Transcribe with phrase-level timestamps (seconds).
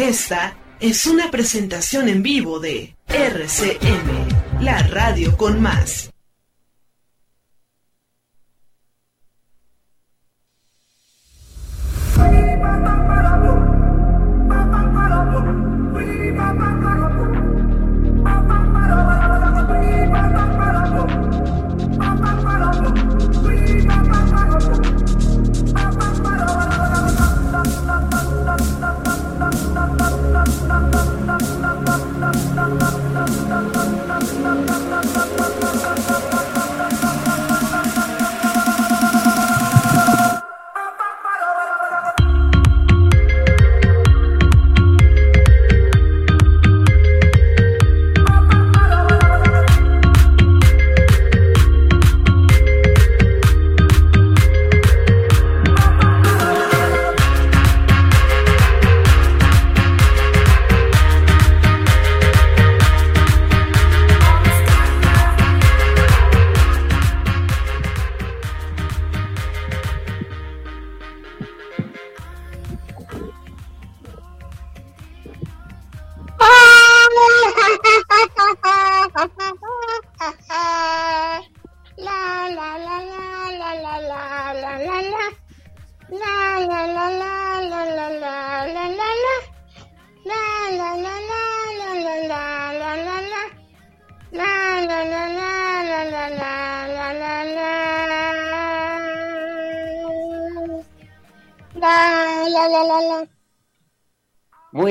[0.00, 6.10] Esta es una presentación en vivo de RCM, la radio con más.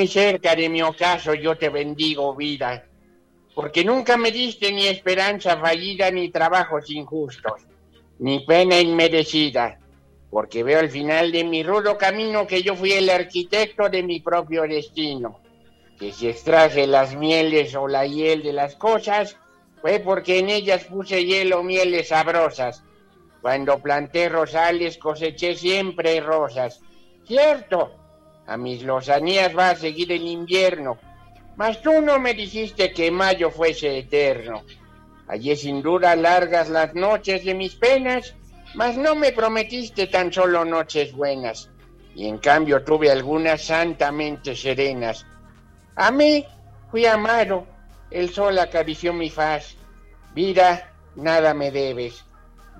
[0.09, 2.86] Cerca de mi ocaso yo te bendigo, vida,
[3.56, 7.62] porque nunca me diste ni esperanza fallida, ni trabajos injustos,
[8.19, 9.80] ni pena inmerecida,
[10.30, 14.19] porque veo al final de mi rudo camino que yo fui el arquitecto de mi
[14.19, 15.40] propio destino,
[16.00, 19.38] que si extraje las mieles o la hiel de las cosas,
[19.81, 22.84] fue porque en ellas puse hielo mieles sabrosas.
[23.42, 26.81] Cuando planté rosales coseché siempre rosas.
[27.25, 27.99] Cierto,
[28.50, 30.98] a mis lozanías va a seguir el invierno,
[31.56, 34.64] mas tú no me dijiste que mayo fuese eterno.
[35.28, 38.34] Allí sin duda largas las noches de mis penas,
[38.74, 41.70] mas no me prometiste tan solo noches buenas,
[42.16, 45.28] y en cambio tuve algunas santamente serenas.
[45.96, 46.44] A mí
[46.90, 47.68] fui amado,
[48.10, 49.78] el sol acarició mi faz.
[50.34, 52.26] Vida, nada me debes.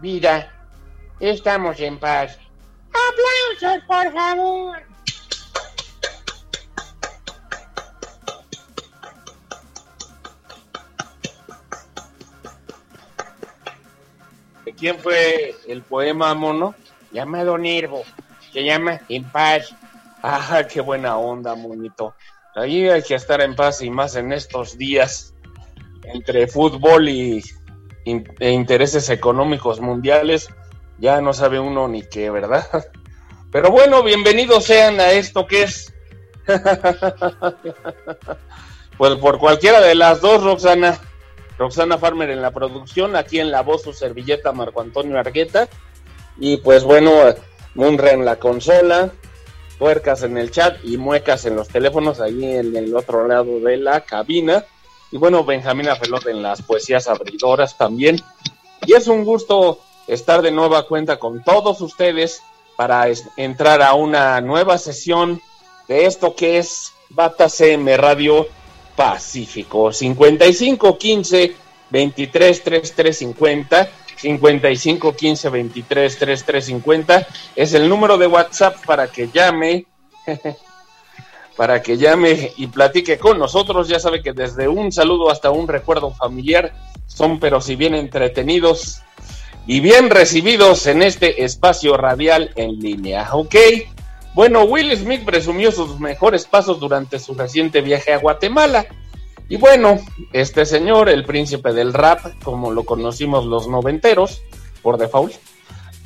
[0.02, 0.52] Vida,
[1.20, 2.40] estamos en paz.
[2.90, 4.89] ¡Aplausos, por favor!
[14.80, 16.74] Quién fue el poema, mono?
[17.12, 18.04] Llamado Nervo.
[18.54, 19.76] Se llama En paz.
[20.24, 22.16] Ah, qué buena onda, monito.
[22.56, 25.34] Ahí hay que estar en paz y más en estos días
[26.04, 27.44] entre fútbol y,
[28.06, 30.50] e intereses económicos mundiales.
[30.98, 32.66] Ya no sabe uno ni qué, ¿verdad?
[33.52, 35.94] Pero bueno, bienvenidos sean a esto que es.
[38.98, 41.00] pues por cualquiera de las dos, Roxana.
[41.60, 45.68] Roxana Farmer en la producción, aquí en la voz su servilleta Marco Antonio Argueta.
[46.38, 47.12] Y pues bueno,
[47.76, 49.12] Munra en la consola,
[49.78, 53.76] puercas en el chat y muecas en los teléfonos ahí en el otro lado de
[53.76, 54.64] la cabina.
[55.12, 58.22] Y bueno, Benjamín Afelot en las poesías abridoras también.
[58.86, 62.42] Y es un gusto estar de nueva cuenta con todos ustedes
[62.78, 63.06] para
[63.36, 65.42] entrar a una nueva sesión
[65.90, 68.48] de esto que es Bata CM Radio
[69.00, 69.94] Pacífico.
[69.94, 71.56] 55 15
[71.90, 73.90] 23 33 50.
[74.18, 79.86] 55 15 23 33 50 es el número de WhatsApp para que llame.
[81.56, 83.88] para que llame y platique con nosotros.
[83.88, 86.74] Ya sabe que desde un saludo hasta un recuerdo familiar
[87.08, 89.02] son, pero si bien entretenidos
[89.66, 93.30] y bien recibidos en este espacio radial en línea.
[93.32, 93.56] ¿Ok?
[94.40, 98.86] Bueno, Will Smith presumió sus mejores pasos durante su reciente viaje a Guatemala.
[99.50, 100.00] Y bueno,
[100.32, 104.42] este señor, el príncipe del rap, como lo conocimos los noventeros,
[104.82, 105.34] por default,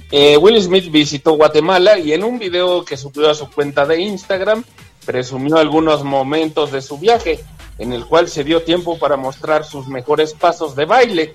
[0.10, 4.02] eh, Will Smith visitó Guatemala y en un video que subió a su cuenta de
[4.02, 4.64] Instagram,
[5.06, 7.40] presumió algunos momentos de su viaje,
[7.78, 11.34] en el cual se dio tiempo para mostrar sus mejores pasos de baile.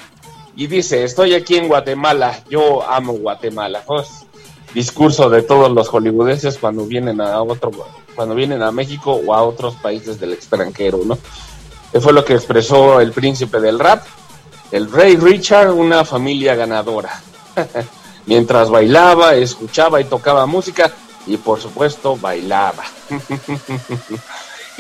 [0.57, 3.85] Y dice, estoy aquí en Guatemala, yo amo Guatemala.
[3.87, 4.27] Pues,
[4.75, 7.71] discurso de todos los hollywoodenses cuando vienen a otro,
[8.15, 11.19] cuando vienen a México o a otros países del extranjero, ¿no?
[11.93, 14.05] Que fue lo que expresó el príncipe del rap,
[14.71, 17.23] el rey Richard, una familia ganadora.
[18.27, 20.93] Mientras bailaba, escuchaba y tocaba música
[21.27, 22.85] y por supuesto bailaba.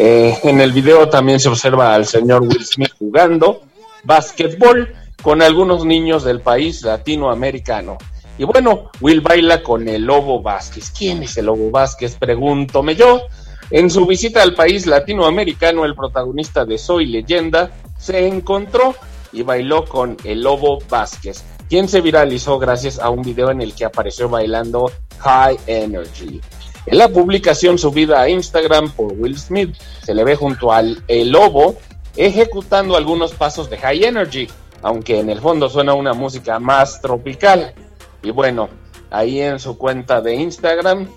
[0.00, 3.62] Eh, en el video también se observa al señor Will Smith jugando
[4.04, 7.98] básquetbol con algunos niños del país latinoamericano.
[8.38, 10.90] Y bueno, Will baila con el Lobo Vázquez.
[10.96, 12.14] ¿Quién es el Lobo Vázquez?
[12.14, 13.22] Pregúntome yo.
[13.70, 18.94] En su visita al país latinoamericano, el protagonista de Soy Leyenda se encontró
[19.32, 23.74] y bailó con el Lobo Vázquez, quien se viralizó gracias a un video en el
[23.74, 26.40] que apareció bailando High Energy.
[26.86, 31.30] En la publicación subida a Instagram por Will Smith, se le ve junto al el
[31.30, 31.76] Lobo
[32.16, 34.48] ejecutando algunos pasos de High Energy,
[34.80, 37.74] aunque en el fondo suena una música más tropical.
[38.22, 38.68] Y bueno,
[39.10, 41.08] ahí en su cuenta de Instagram,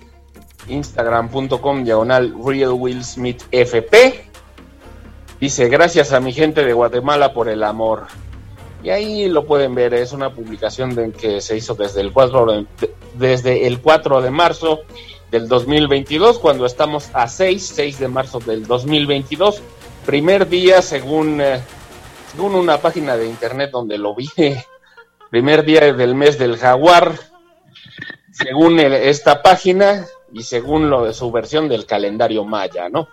[0.68, 2.34] instagram.com diagonal
[5.40, 8.06] dice gracias a mi gente de Guatemala por el amor.
[8.82, 12.46] Y ahí lo pueden ver, es una publicación de, que se hizo desde el 4
[12.46, 12.66] de,
[13.14, 14.80] desde el 4 de marzo
[15.30, 19.62] del 2022, cuando estamos a 6, 6 de marzo del 2022,
[20.04, 21.60] primer día según, eh,
[22.32, 24.28] según una página de internet donde lo vi,
[25.32, 27.18] primer día del mes del jaguar,
[28.32, 33.08] según esta página y según lo de su versión del calendario maya, ¿no?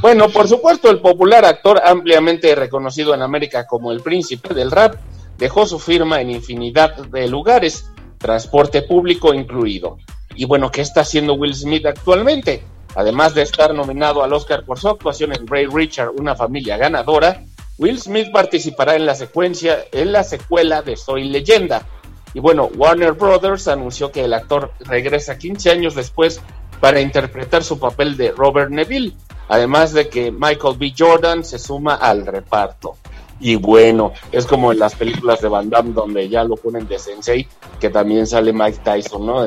[0.00, 4.94] Bueno, por supuesto, el popular actor ampliamente reconocido en América como el príncipe del rap
[5.36, 9.98] dejó su firma en infinidad de lugares, transporte público incluido.
[10.36, 12.62] Y bueno, ¿qué está haciendo Will Smith actualmente?
[12.94, 17.44] Además de estar nominado al Oscar por su actuación en Ray Richard, una familia ganadora,
[17.78, 21.86] Will Smith participará en la secuencia, en la secuela de Soy Leyenda.
[22.34, 26.40] Y bueno, Warner Brothers anunció que el actor regresa 15 años después
[26.80, 29.14] para interpretar su papel de Robert Neville,
[29.48, 30.92] además de que Michael B.
[30.96, 32.96] Jordan se suma al reparto.
[33.40, 36.98] Y bueno, es como en las películas de Van Damme donde ya lo ponen de
[36.98, 37.46] sensei,
[37.78, 39.46] que también sale Mike Tyson, ¿no?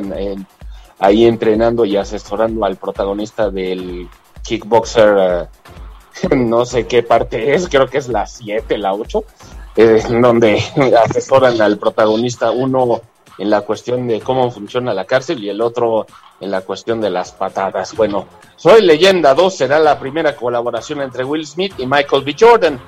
[1.00, 4.08] ahí entrenando y asesorando al protagonista del
[4.44, 5.48] kickboxer eh,
[6.36, 9.24] no sé qué parte es, creo que es la 7, la 8,
[9.76, 10.62] eh, donde
[11.06, 13.02] asesoran al protagonista, uno
[13.38, 16.06] en la cuestión de cómo funciona la cárcel y el otro
[16.40, 17.96] en la cuestión de las patadas.
[17.96, 22.36] Bueno, Soy Leyenda 2 será la primera colaboración entre Will Smith y Michael B.
[22.40, 22.80] Jordan,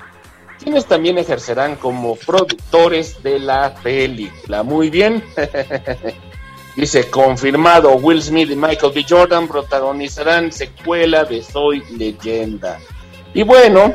[0.62, 4.62] quienes también ejercerán como productores de la película.
[4.62, 5.24] Muy bien.
[6.76, 9.04] Dice, confirmado, Will Smith y Michael B.
[9.08, 12.78] Jordan protagonizarán secuela de Soy Leyenda.
[13.34, 13.92] Y bueno,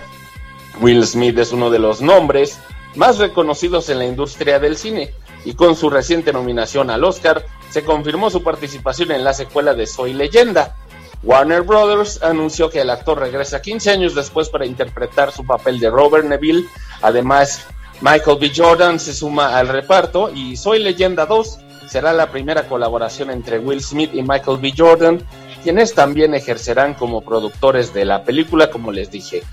[0.82, 2.60] Will Smith es uno de los nombres
[2.96, 5.14] más reconocidos en la industria del cine
[5.46, 9.88] y con su reciente nominación al Oscar se confirmó su participación en la secuela de
[9.88, 10.76] Soy Leyenda.
[11.24, 15.90] Warner Brothers anunció que el actor regresa 15 años después para interpretar su papel de
[15.90, 16.66] Robert Neville.
[17.02, 17.66] Además,
[18.02, 18.52] Michael B.
[18.56, 23.82] Jordan se suma al reparto y Soy Leyenda 2 será la primera colaboración entre Will
[23.82, 24.74] Smith y Michael B.
[24.78, 25.22] Jordan
[25.64, 29.44] quienes también ejercerán como productores de la película, como les dije.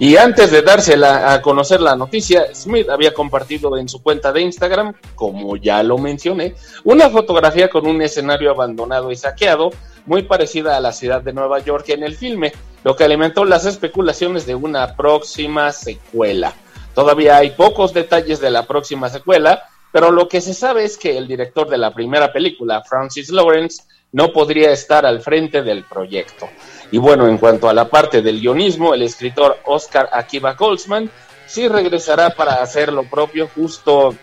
[0.00, 4.42] Y antes de dársela a conocer la noticia, Smith había compartido en su cuenta de
[4.42, 6.54] Instagram, como ya lo mencioné,
[6.84, 9.70] una fotografía con un escenario abandonado y saqueado,
[10.06, 12.52] muy parecida a la ciudad de Nueva York en el filme,
[12.84, 16.54] lo que alimentó las especulaciones de una próxima secuela.
[16.94, 21.18] Todavía hay pocos detalles de la próxima secuela, pero lo que se sabe es que
[21.18, 26.48] el director de la primera película, Francis Lawrence, no podría estar al frente del proyecto.
[26.90, 31.10] Y bueno, en cuanto a la parte del guionismo, el escritor Oscar Akiva Goldsman
[31.46, 34.14] sí regresará para hacer lo propio justo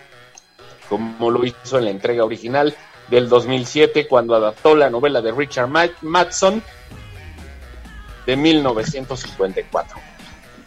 [0.88, 2.74] como lo hizo en la entrega original
[3.08, 5.68] del 2007 cuando adaptó la novela de Richard
[6.02, 6.62] Matson
[8.24, 9.98] de 1954.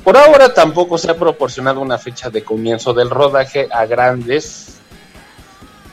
[0.03, 4.79] Por ahora tampoco se ha proporcionado una fecha de comienzo del rodaje a grandes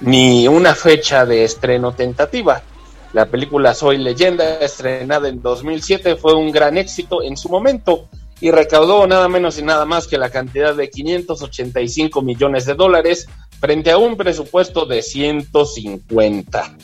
[0.00, 2.62] ni una fecha de estreno tentativa.
[3.16, 8.10] La película Soy leyenda, estrenada en 2007, fue un gran éxito en su momento
[8.42, 13.26] y recaudó nada menos y nada más que la cantidad de 585 millones de dólares
[13.58, 16.76] frente a un presupuesto de 150.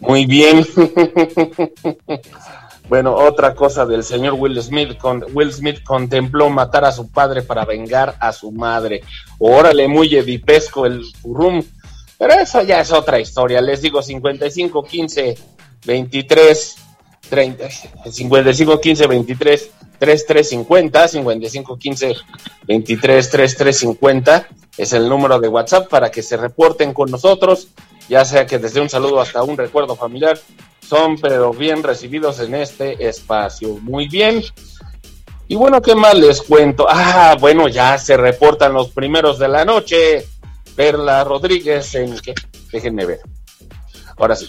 [0.00, 0.66] Muy bien.
[2.88, 4.98] bueno, otra cosa del señor Will Smith.
[5.32, 9.02] Will Smith contempló matar a su padre para vengar a su madre.
[9.38, 11.62] Órale, muy edipesco el rum.
[12.18, 13.60] Pero eso ya es otra historia.
[13.60, 16.76] Les digo, 55, 15 23
[17.28, 17.68] 30,
[18.10, 22.16] 55 15 23 3350 55 15
[22.66, 27.68] 23 3350 es el número de WhatsApp para que se reporten con nosotros,
[28.08, 30.38] ya sea que desde un saludo hasta un recuerdo familiar,
[30.80, 33.76] son pero bien recibidos en este espacio.
[33.82, 34.42] Muy bien.
[35.48, 36.86] Y bueno, ¿qué más les cuento?
[36.88, 40.24] Ah, bueno, ya se reportan los primeros de la noche.
[40.76, 42.34] Perla Rodríguez en que
[42.70, 43.20] déjenme ver.
[44.16, 44.48] Ahora sí.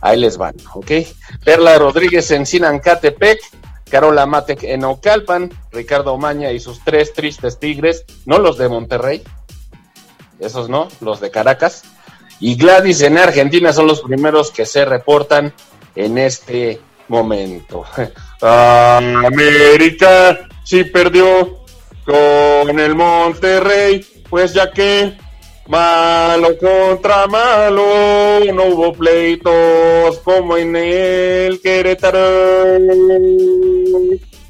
[0.00, 0.90] Ahí les van, ¿ok?
[1.44, 3.40] Perla Rodríguez en Sinancatepec,
[3.90, 9.22] Carola Matec en Ocalpan, Ricardo Maña y sus tres tristes tigres, no los de Monterrey,
[10.38, 11.84] esos no, los de Caracas.
[12.40, 15.52] Y Gladys en Argentina son los primeros que se reportan
[15.96, 17.84] en este momento.
[18.40, 21.64] América sí perdió
[22.04, 25.18] con el Monterrey, pues ya que
[25.68, 32.78] Malo contra malo, no hubo pleitos como en el Querétaro.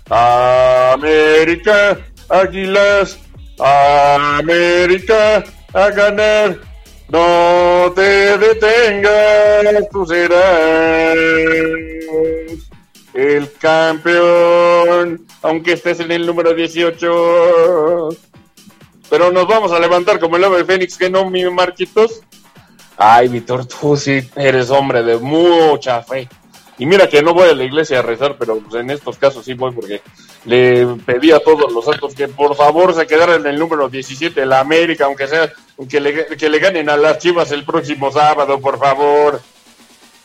[0.09, 1.99] América,
[2.29, 3.19] Águilas,
[3.59, 5.43] América,
[5.75, 6.61] a ganar.
[7.09, 11.17] No te detengas, tú serás
[13.15, 18.11] el campeón, aunque estés en el número 18
[19.11, 22.21] pero nos vamos a levantar como el ave Fénix, que no, mi Marquitos.
[22.97, 26.29] Ay, Víctor, tú sí eres hombre de mucha fe.
[26.79, 29.45] Y mira que no voy a la iglesia a rezar, pero pues, en estos casos
[29.45, 30.01] sí voy porque
[30.45, 34.41] le pedí a todos los santos que por favor se quedaran en el número 17
[34.41, 35.53] de la América, aunque sea
[35.89, 39.41] que le, que le ganen a las Chivas el próximo sábado, por favor.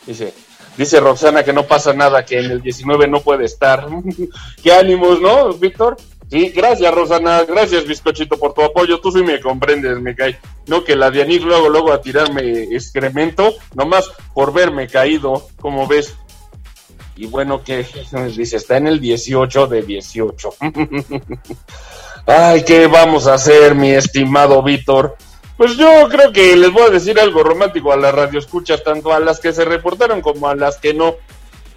[0.06, 0.32] Dice,
[0.76, 3.88] dice Roxana que no pasa nada, que en el 19 no puede estar.
[4.62, 5.96] Qué ánimos, ¿no, Víctor?
[6.34, 10.36] Sí, gracias Rosana, gracias Bizcochito por tu apoyo, tú sí me comprendes, me cae.
[10.66, 16.16] No que la Dianir luego, luego a tirarme excremento, nomás por verme caído, como ves.
[17.14, 17.86] Y bueno, que
[18.36, 20.54] dice, está en el 18 de 18.
[22.26, 25.16] Ay, ¿qué vamos a hacer, mi estimado Víctor?
[25.56, 29.20] Pues yo creo que les voy a decir algo romántico a las radioescuchas, tanto a
[29.20, 31.14] las que se reportaron como a las que no.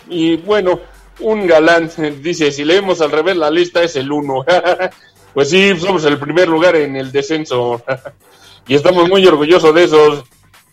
[0.09, 0.79] Y bueno,
[1.19, 1.89] un galán.
[2.21, 4.45] Dice, si leemos al revés la lista es el uno.
[5.33, 7.81] pues sí, somos el primer lugar en el descenso.
[8.67, 10.23] y estamos muy orgullosos de eso.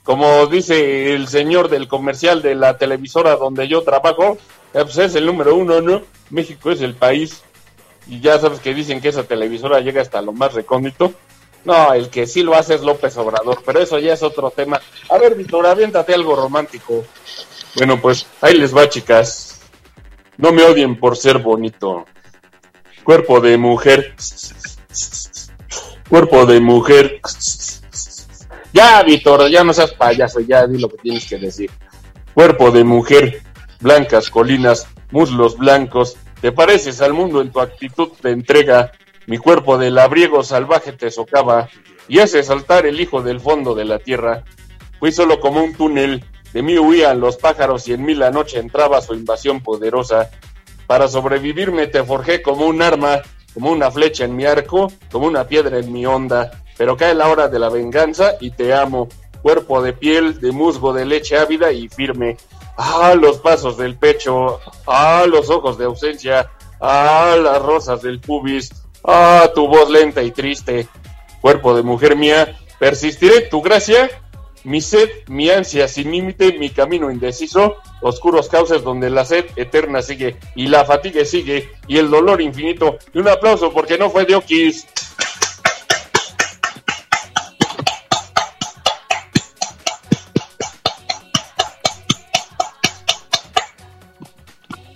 [0.03, 4.37] Como dice el señor del comercial de la televisora donde yo trabajo,
[4.75, 6.03] eh, pues es el número uno, ¿no?
[6.29, 7.43] México es el país.
[8.07, 11.15] Y ya sabes que dicen que esa televisora llega hasta lo más recóndito.
[11.65, 14.81] No, el que sí lo hace es López Obrador, pero eso ya es otro tema.
[15.09, 17.05] A ver, Víctor, aviéntate algo romántico.
[17.77, 19.54] Bueno, pues ahí les va, chicas.
[20.37, 22.05] No me odien por ser bonito.
[23.05, 24.15] Cuerpo de mujer.
[26.09, 27.21] Cuerpo de mujer.
[28.73, 31.71] Ya, Víctor, ya no seas payaso, ya di lo que tienes que decir.
[32.35, 33.43] Cuerpo de mujer,
[33.81, 38.91] blancas colinas, muslos blancos, te pareces al mundo en tu actitud de entrega.
[39.27, 41.69] Mi cuerpo de labriego salvaje te socava
[42.09, 44.45] y hace saltar el hijo del fondo de la tierra.
[44.99, 48.61] Fui solo como un túnel de mí huían los pájaros y en mí la noche
[48.61, 50.31] entraba su invasión poderosa.
[50.87, 55.49] Para sobrevivirme te forjé como un arma, como una flecha en mi arco, como una
[55.49, 56.53] piedra en mi onda.
[56.79, 59.09] Pero cae la hora de la venganza y te amo.
[59.43, 62.37] Cuerpo de piel, de musgo, de leche ávida y firme.
[62.79, 64.61] Ah, los pasos del pecho.
[64.87, 66.53] Ah, los ojos de ausencia.
[66.81, 68.71] Ah, las rosas del pubis.
[69.03, 70.87] Ah, tu voz lenta y triste.
[71.41, 74.09] Cuerpo de mujer mía, persistiré tu gracia
[74.65, 80.01] mi sed, mi ansia sin límite, mi camino indeciso, oscuros cauces donde la sed eterna
[80.01, 82.99] sigue y la fatiga sigue y el dolor infinito.
[83.13, 84.87] Y un aplauso porque no fue de Oquis.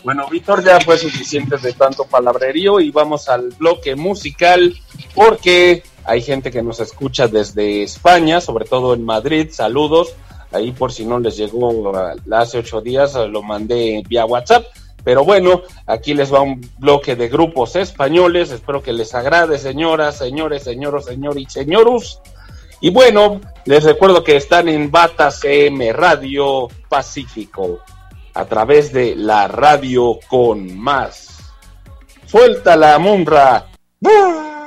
[0.03, 4.75] Bueno, Víctor, ya fue suficiente de tanto palabrerío y vamos al bloque musical
[5.15, 9.49] porque hay gente que nos escucha desde España, sobre todo en Madrid.
[9.53, 10.15] Saludos.
[10.51, 11.93] Ahí por si no les llegó
[12.33, 14.65] hace ocho días, lo mandé vía WhatsApp.
[15.05, 18.51] Pero bueno, aquí les va un bloque de grupos españoles.
[18.51, 22.21] Espero que les agrade, señoras, señores, señoros, señor y señorus.
[22.81, 27.81] Y bueno, les recuerdo que están en Bata CM Radio Pacífico
[28.33, 31.53] a través de la radio con más.
[32.25, 33.67] Suelta la munra.
[34.01, 34.58] RCM.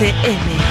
[0.00, 0.61] Es,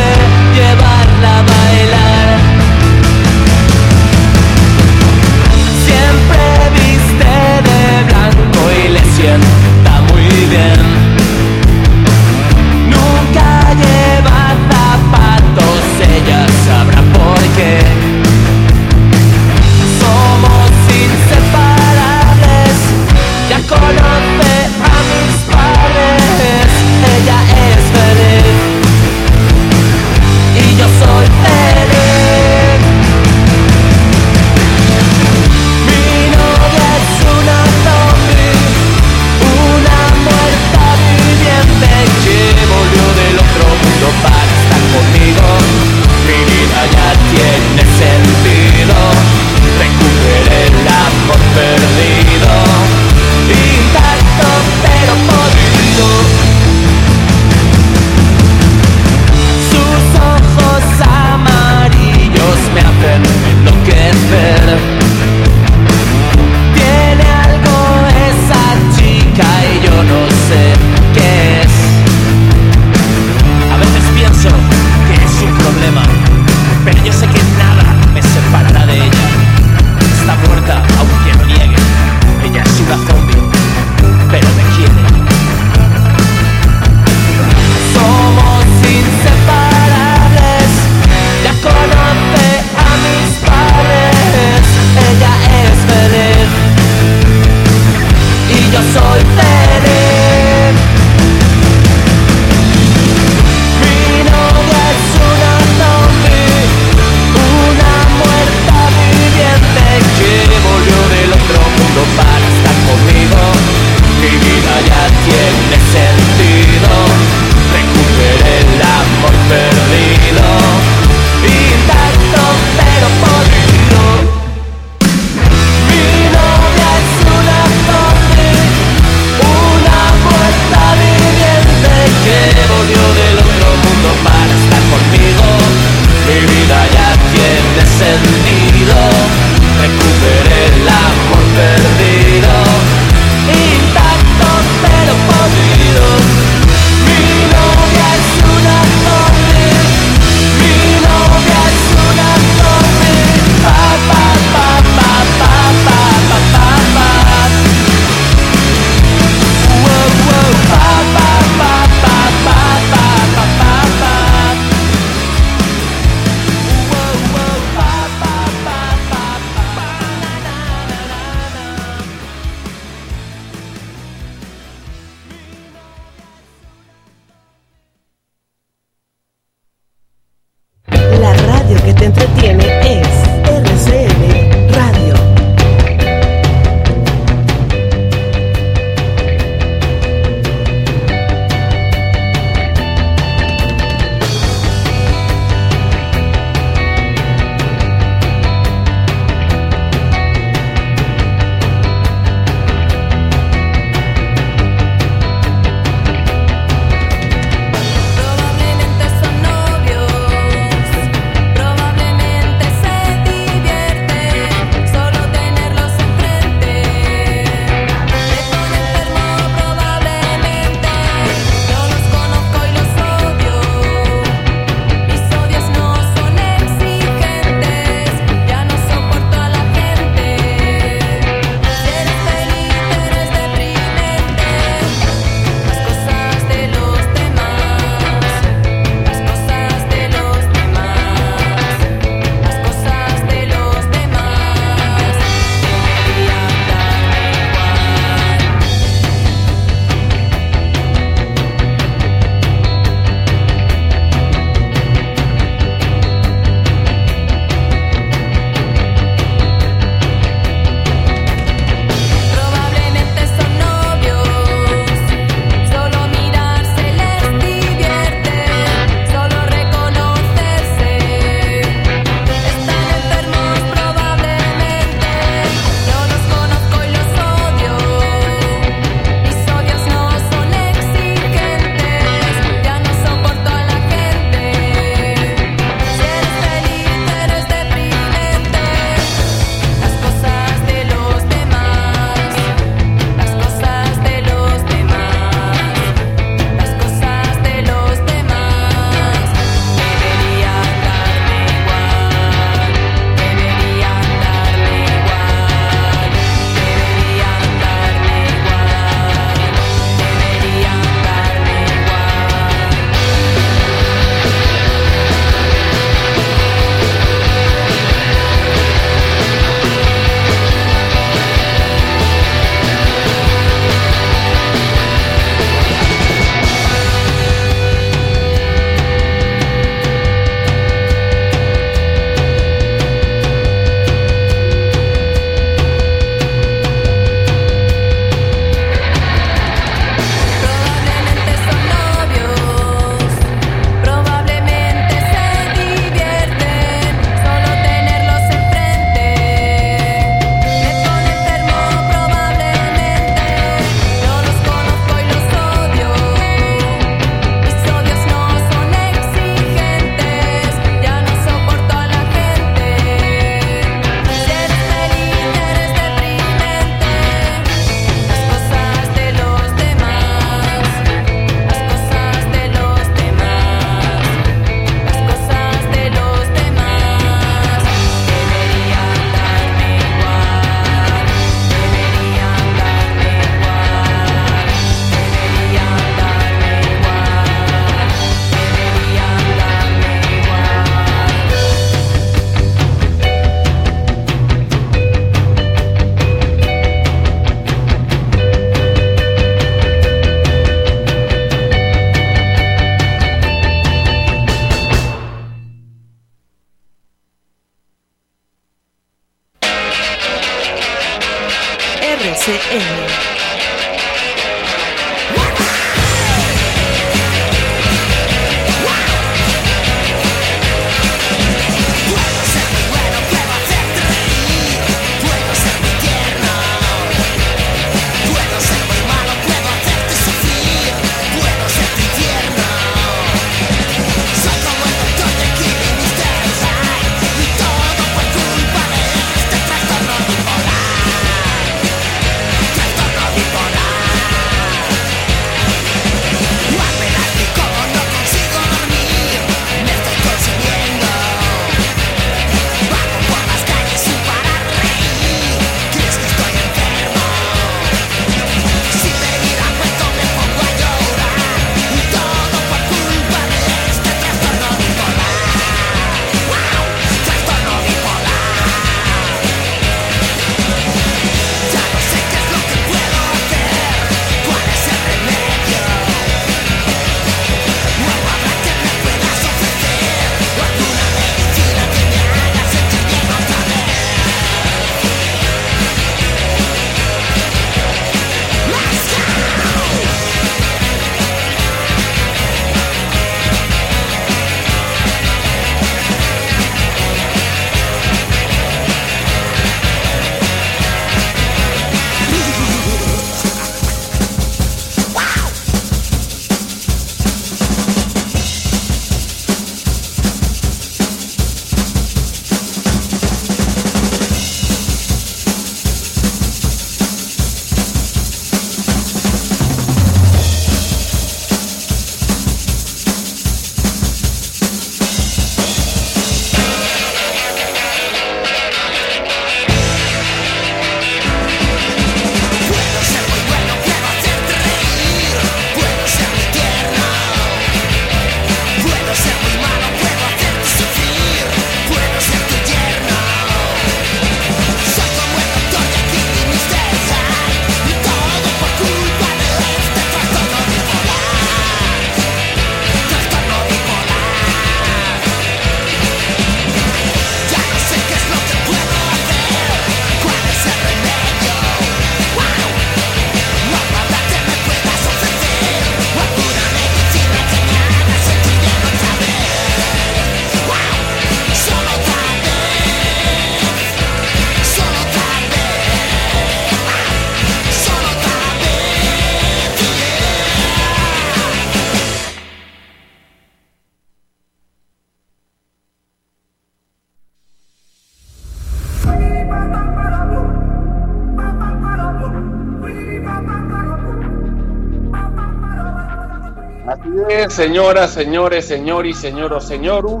[597.38, 600.00] señoras, señores, señor y señor.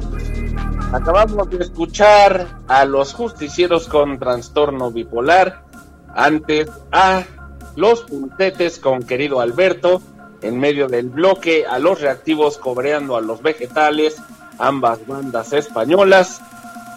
[0.92, 5.62] Acabamos de escuchar a los justicieros con trastorno bipolar.
[6.16, 7.22] Antes a
[7.76, 10.02] los puntetes con querido Alberto.
[10.42, 14.20] En medio del bloque a los reactivos cobreando a los vegetales.
[14.58, 16.40] Ambas bandas españolas.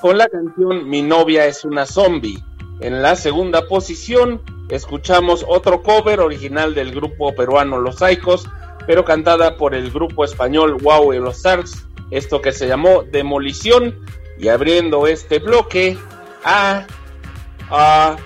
[0.02, 2.44] Con la canción Mi novia es una zombie.
[2.80, 8.50] En la segunda posición escuchamos otro cover original del grupo peruano Los Saicos
[8.86, 13.96] pero cantada por el grupo español Wow y los Stars, esto que se llamó Demolición,
[14.38, 15.98] y abriendo este bloque
[16.44, 16.86] a,
[17.70, 18.18] a,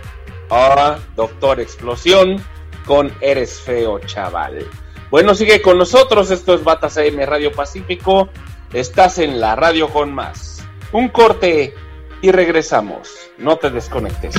[0.49, 2.41] a Doctor Explosión
[2.85, 4.65] con Eres Feo Chaval.
[5.11, 8.29] Bueno, sigue con nosotros, esto es Batas AM Radio Pacífico,
[8.73, 10.65] estás en la radio con más.
[10.91, 11.73] Un corte
[12.21, 14.35] y regresamos, no te desconectes.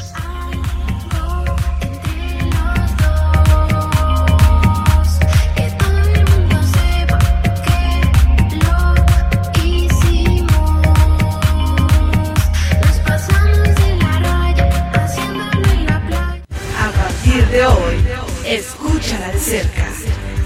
[18.46, 19.86] Escúchala de cerca.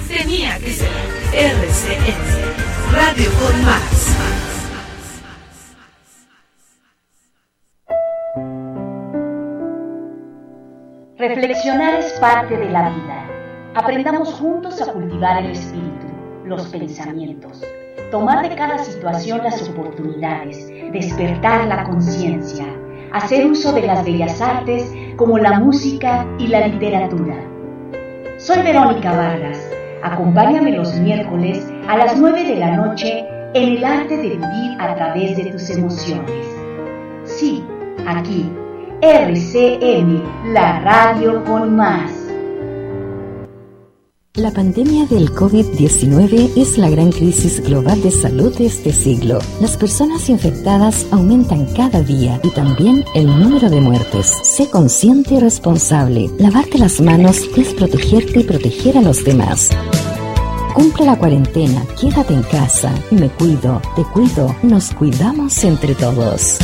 [0.08, 0.88] Tenía que ser
[1.34, 4.16] RCN, Radio con Más.
[11.18, 13.26] Reflexionar es parte de la vida.
[13.74, 16.06] Aprendamos juntos a cultivar el espíritu,
[16.46, 17.62] los pensamientos,
[18.10, 22.64] tomar de cada situación las oportunidades, despertar la conciencia,
[23.12, 27.49] hacer uso de las bellas artes como la música y la literatura.
[28.40, 29.58] Soy Verónica Vargas.
[30.02, 34.94] Acompáñame los miércoles a las 9 de la noche en el arte de vivir a
[34.94, 36.46] través de tus emociones.
[37.24, 37.62] Sí,
[38.06, 38.50] aquí,
[39.02, 42.19] RCM, la radio con más.
[44.36, 49.40] La pandemia del COVID-19 es la gran crisis global de salud de este siglo.
[49.60, 54.32] Las personas infectadas aumentan cada día y también el número de muertes.
[54.44, 56.30] Sé consciente y responsable.
[56.38, 59.70] Lavarte las manos es protegerte y proteger a los demás.
[60.74, 62.94] Cumple la cuarentena, quédate en casa.
[63.10, 66.56] Me cuido, te cuido, nos cuidamos entre todos.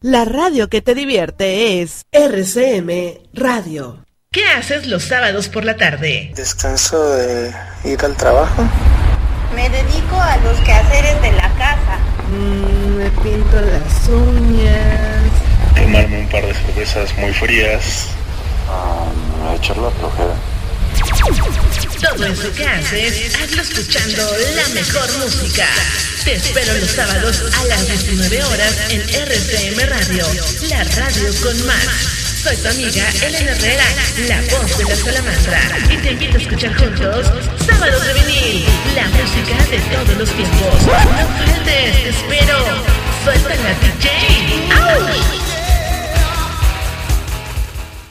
[0.00, 4.03] La radio que te divierte es RCM Radio.
[4.34, 6.32] ¿Qué haces los sábados por la tarde?
[6.34, 8.68] Descanso de ir al trabajo.
[9.54, 11.98] Me dedico a los quehaceres de la casa.
[12.32, 15.30] Mm, me pinto las uñas.
[15.76, 18.08] Tomarme un par de cervezas muy frías.
[18.66, 20.34] Um, echar la flojera.
[22.00, 25.68] Todo eso que haces, hazlo escuchando la mejor música.
[26.24, 30.26] Te espero los sábados a las 19 horas en RCM Radio,
[30.70, 32.23] la radio con más.
[32.44, 33.88] Soy tu amiga Elena Herrera,
[34.28, 35.60] la voz de la salamandra.
[35.90, 37.24] Y te invito a escuchar juntos
[37.56, 40.86] Sábados de Vinil, la música de todos los tiempos.
[40.86, 42.58] No faltes, te espero.
[43.24, 44.04] Suelta la DJ.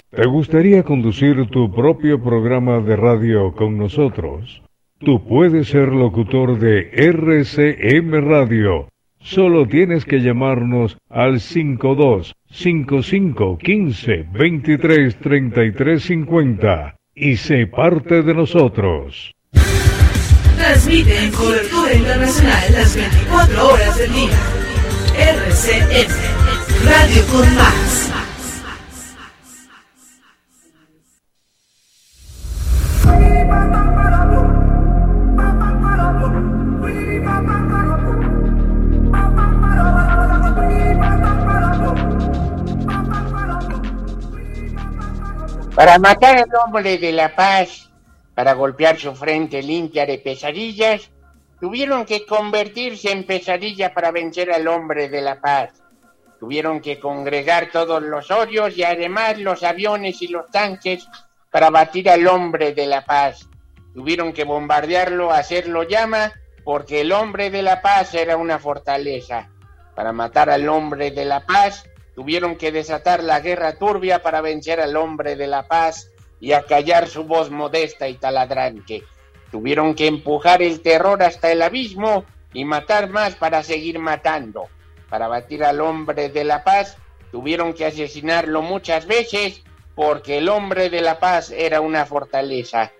[0.10, 4.64] ¿Te gustaría conducir tu propio programa de radio con nosotros?
[4.98, 8.88] Tú puedes ser locutor de RCM Radio.
[9.24, 18.34] Solo tienes que llamarnos al 52 55 15 23 33 50 y sé parte de
[18.34, 19.34] nosotros.
[20.58, 24.40] Transmite en cobertura internacional las 24 horas del día.
[25.18, 26.08] RCN,
[26.86, 28.23] Radio con Más.
[45.76, 47.90] Para matar al hombre de la paz,
[48.36, 51.10] para golpear su frente limpia de pesadillas,
[51.60, 55.82] tuvieron que convertirse en pesadilla para vencer al hombre de la paz.
[56.40, 61.08] Tuvieron que congregar todos los odios y además los aviones y los tanques
[61.50, 63.50] para batir al hombre de la paz.
[63.96, 69.50] Tuvieron que bombardearlo, hacerlo llama, porque el hombre de la paz era una fortaleza.
[69.96, 71.86] Para matar al hombre de la paz,
[72.16, 77.08] Tuvieron que desatar la guerra turbia para vencer al hombre de la paz y acallar
[77.08, 79.04] su voz modesta y taladrante.
[79.52, 84.68] Tuvieron que empujar el terror hasta el abismo y matar más para seguir matando.
[85.10, 86.98] Para batir al hombre de la paz,
[87.32, 89.64] tuvieron que asesinarlo muchas veces
[89.96, 92.92] porque el hombre de la paz era una fortaleza.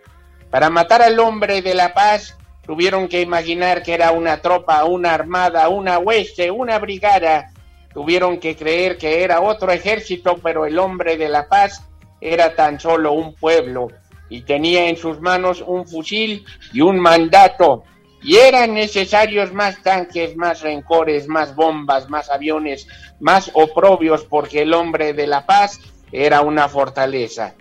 [0.50, 5.14] Para matar al hombre de la paz, tuvieron que imaginar que era una tropa, una
[5.14, 7.53] armada, una hueste, una brigada,
[7.94, 11.84] Tuvieron que creer que era otro ejército, pero el hombre de la paz
[12.20, 13.88] era tan solo un pueblo.
[14.30, 17.84] y tenía en sus manos un fusil y un mandato.
[18.24, 22.88] Y eran necesarios más tanques, más rencores, más bombas, más aviones,
[23.20, 25.80] más oprobios, porque el hombre de la paz
[26.12, 27.54] era una fortaleza.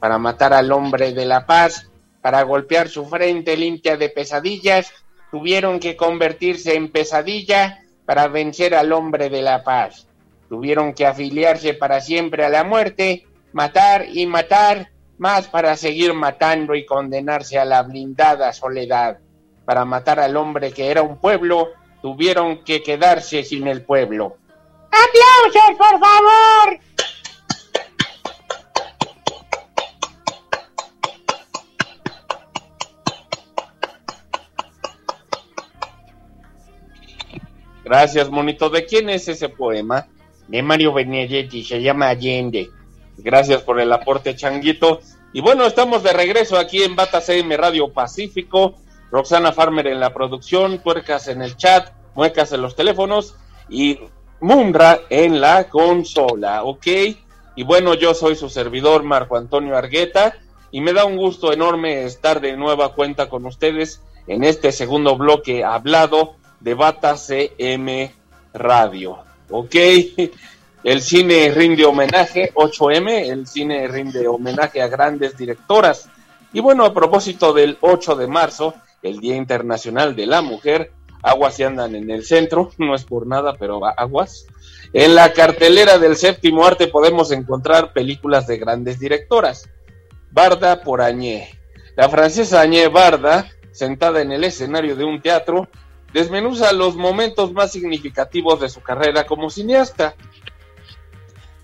[0.00, 1.88] Para matar al hombre de la paz,
[2.22, 4.92] para golpear su frente limpia de pesadillas,
[5.30, 10.06] tuvieron que convertirse en pesadilla para vencer al hombre de la paz.
[10.48, 16.74] Tuvieron que afiliarse para siempre a la muerte, matar y matar, más para seguir matando
[16.74, 19.18] y condenarse a la blindada soledad.
[19.64, 24.36] Para matar al hombre que era un pueblo, tuvieron que quedarse sin el pueblo.
[24.92, 26.78] ¡Aplausos, por favor!
[37.86, 38.68] Gracias, monito.
[38.68, 40.08] ¿De quién es ese poema?
[40.48, 42.68] De Mario Benedetti, se llama Allende.
[43.16, 44.98] Gracias por el aporte, Changuito.
[45.32, 48.74] Y bueno, estamos de regreso aquí en Bata CM Radio Pacífico.
[49.12, 53.36] Roxana Farmer en la producción, Tuercas en el chat, Muecas en los teléfonos
[53.68, 54.00] y
[54.40, 56.86] Mundra en la consola, ¿ok?
[57.54, 60.34] Y bueno, yo soy su servidor, Marco Antonio Argueta,
[60.72, 65.16] y me da un gusto enorme estar de nueva cuenta con ustedes en este segundo
[65.16, 68.12] bloque hablado de Bata CM
[68.52, 69.18] Radio.
[69.50, 69.74] ¿Ok?
[70.84, 76.08] El cine rinde homenaje, 8M, el cine rinde homenaje a grandes directoras.
[76.52, 80.92] Y bueno, a propósito del 8 de marzo, el Día Internacional de la Mujer,
[81.22, 84.46] aguas y andan en el centro, no es por nada, pero aguas.
[84.92, 89.68] En la cartelera del séptimo arte podemos encontrar películas de grandes directoras.
[90.30, 91.50] Barda por Añé.
[91.96, 95.68] La francesa Añé Barda, sentada en el escenario de un teatro,
[96.12, 100.14] desmenuza los momentos más significativos de su carrera como cineasta,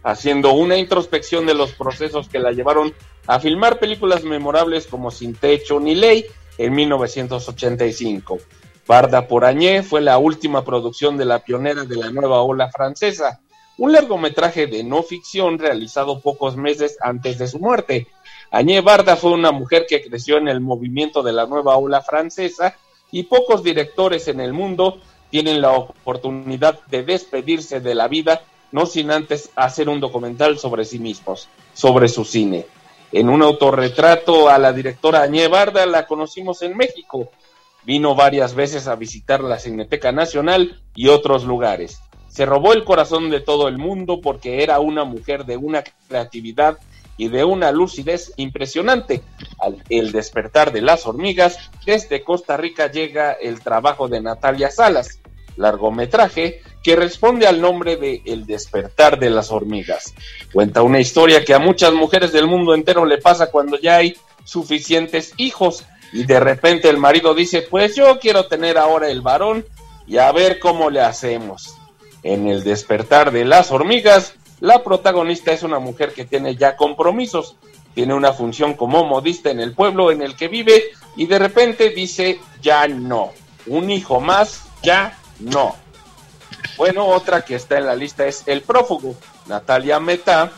[0.03, 2.93] haciendo una introspección de los procesos que la llevaron
[3.27, 6.27] a filmar películas memorables como Sin Techo ni Ley
[6.59, 8.39] en 1985.
[8.87, 13.41] Barda por Añé fue la última producción de la pionera de la nueva ola francesa,
[13.79, 18.09] un largometraje de no ficción realizado pocos meses antes de su muerte.
[18.51, 22.77] Añé Barda fue una mujer que creció en el movimiento de la nueva ola francesa
[23.13, 24.99] y pocos directores en el mundo
[25.31, 28.43] tienen la oportunidad de despedirse de la vida,
[28.73, 32.67] no sin antes hacer un documental sobre sí mismos, sobre su cine.
[33.13, 37.31] En un autorretrato a la directora Añé Barda la conocimos en México.
[37.85, 42.01] Vino varias veces a visitar la Cineteca Nacional y otros lugares.
[42.29, 46.79] Se robó el corazón de todo el mundo porque era una mujer de una creatividad
[47.17, 49.23] y de una lucidez impresionante.
[49.59, 55.21] Al el despertar de las hormigas, desde Costa Rica llega el trabajo de Natalia Salas,
[55.57, 60.15] largometraje que responde al nombre de El despertar de las hormigas.
[60.53, 64.17] Cuenta una historia que a muchas mujeres del mundo entero le pasa cuando ya hay
[64.45, 69.65] suficientes hijos y de repente el marido dice, pues yo quiero tener ahora el varón
[70.07, 71.77] y a ver cómo le hacemos.
[72.23, 77.57] En el despertar de las hormigas, la protagonista es una mujer que tiene ya compromisos,
[77.95, 80.85] tiene una función como modista en el pueblo en el que vive
[81.17, 83.33] y de repente dice ya no.
[83.67, 85.75] Un hijo más, ya no.
[86.77, 89.17] Bueno, otra que está en la lista es El prófugo.
[89.47, 90.53] Natalia Meta,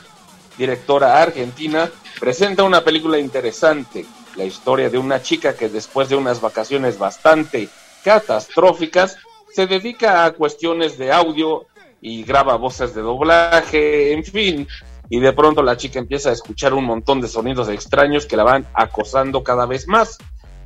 [0.59, 1.91] directora argentina,
[2.21, 4.05] presenta una película interesante,
[4.37, 7.71] la historia de una chica que después de unas vacaciones bastante
[8.05, 9.17] catastróficas
[9.55, 11.65] se dedica a cuestiones de audio
[12.05, 14.69] y graba voces de doblaje, en fin.
[15.09, 18.45] Y de pronto la chica empieza a escuchar un montón de sonidos extraños que la
[18.45, 20.19] van acosando cada vez más.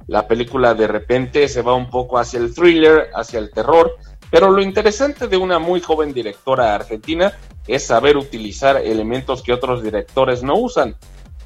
[0.09, 3.97] La película de repente se va un poco hacia el thriller, hacia el terror,
[4.33, 7.33] pero lo interesante de una muy joven directora argentina
[7.69, 10.97] es saber utilizar elementos que otros directores no usan.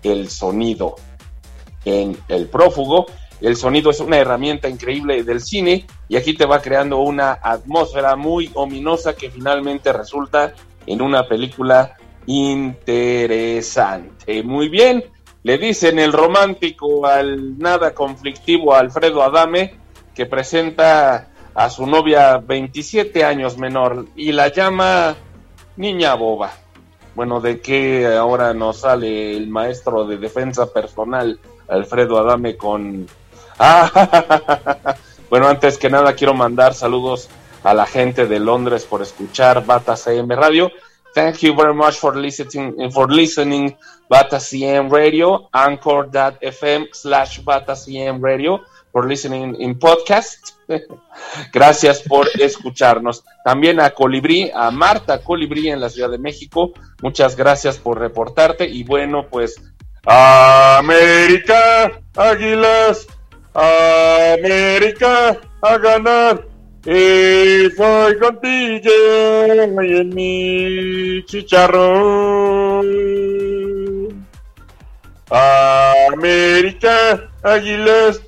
[0.02, 0.96] El sonido.
[1.84, 3.06] En El prófugo
[3.42, 8.14] el sonido es una herramienta increíble del cine y aquí te va creando una atmósfera
[8.14, 10.54] muy ominosa que finalmente resulta
[10.86, 14.44] en una película interesante.
[14.44, 15.04] Muy bien,
[15.42, 19.74] le dicen el romántico al nada conflictivo Alfredo Adame
[20.14, 25.16] que presenta a su novia 27 años menor y la llama
[25.76, 26.52] niña boba.
[27.16, 33.06] Bueno, ¿de qué ahora nos sale el maestro de defensa personal Alfredo Adame con
[35.30, 37.30] Bueno, antes que nada quiero mandar saludos
[37.62, 40.70] a la gente de Londres por escuchar Bata CM Radio.
[41.14, 43.74] Thank you very much for listening for listening
[44.10, 48.60] Bata CM Radio, anchor.fm slash Bata CM Radio,
[48.92, 50.50] for listening in podcast.
[51.52, 53.24] Gracias por escucharnos.
[53.42, 56.72] También a Colibrí, a Marta Colibrí en la Ciudad de México.
[57.00, 58.66] Muchas gracias por reportarte.
[58.68, 59.60] Y bueno, pues
[60.04, 63.06] América, Águilas,
[63.54, 66.52] América, a ganar.
[66.84, 68.90] Y soy contigo
[69.82, 72.84] y en mi chicharrón.
[75.30, 78.20] América, Águilas,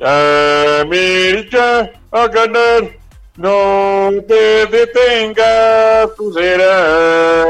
[0.00, 2.98] América, a ganar.
[3.36, 7.46] No te detengas, tú serás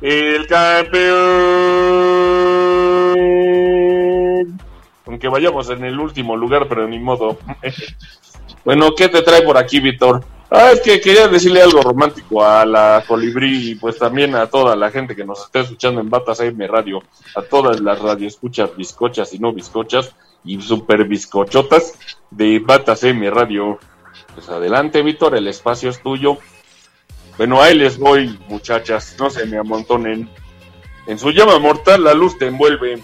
[0.00, 1.10] el campeón.
[5.20, 7.36] Aunque vayamos en el último lugar, pero ni modo.
[8.64, 10.24] bueno, ¿qué te trae por aquí, Víctor?
[10.50, 14.74] Ah, es que quería decirle algo romántico a la colibrí y pues también a toda
[14.76, 17.02] la gente que nos está escuchando en Batas AM Radio,
[17.36, 21.98] a todas las radioescuchas bizcochas y no bizcochas y super bizcochotas
[22.30, 23.78] de Batas AM Radio.
[24.34, 26.38] Pues adelante, Víctor, el espacio es tuyo.
[27.36, 30.30] Bueno, ahí les voy, muchachas, no se me amontonen.
[31.06, 33.02] En su llama mortal la luz te envuelve,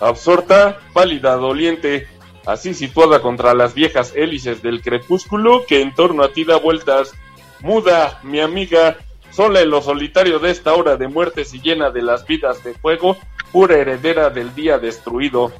[0.00, 2.08] absorta, pálida, doliente,
[2.46, 7.12] así situada contra las viejas hélices del crepúsculo que en torno a ti da vueltas.
[7.60, 8.98] Muda, mi amiga,
[9.30, 12.74] sola en lo solitario de esta hora de muertes y llena de las vidas de
[12.74, 13.16] fuego,
[13.52, 15.52] pura heredera del día destruido.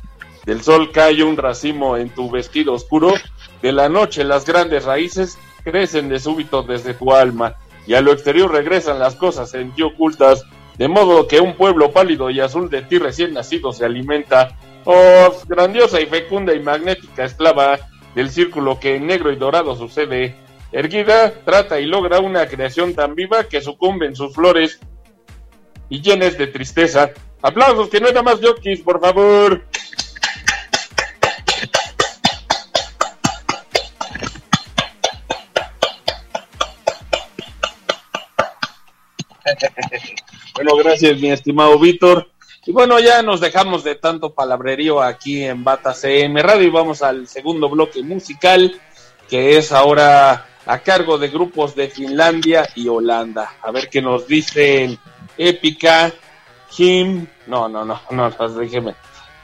[0.44, 3.14] Del sol cae un racimo en tu vestido oscuro,
[3.62, 7.56] de la noche las grandes raíces crecen de súbito desde tu alma,
[7.86, 10.44] y a lo exterior regresan las cosas en ti ocultas,
[10.78, 14.56] de modo que un pueblo pálido y azul de ti recién nacido se alimenta.
[14.84, 17.78] Oh, grandiosa y fecunda y magnética esclava
[18.14, 20.34] del círculo que en negro y dorado sucede.
[20.72, 24.80] Erguida, trata y logra una creación tan viva que sucumbe en sus flores
[25.88, 27.10] y llenes de tristeza.
[27.42, 29.64] Aplausos, que no era más jockeys, por favor.
[40.54, 42.28] bueno, gracias, mi estimado Víctor.
[42.66, 47.02] Y bueno, ya nos dejamos de tanto palabrerío aquí en Bata CM Radio y vamos
[47.02, 48.80] al segundo bloque musical,
[49.28, 53.56] que es ahora a cargo de grupos de Finlandia y Holanda.
[53.62, 54.98] A ver qué nos dicen
[55.36, 56.12] Épica,
[56.70, 57.26] Kim.
[57.46, 58.94] No, no, no, no, déjeme,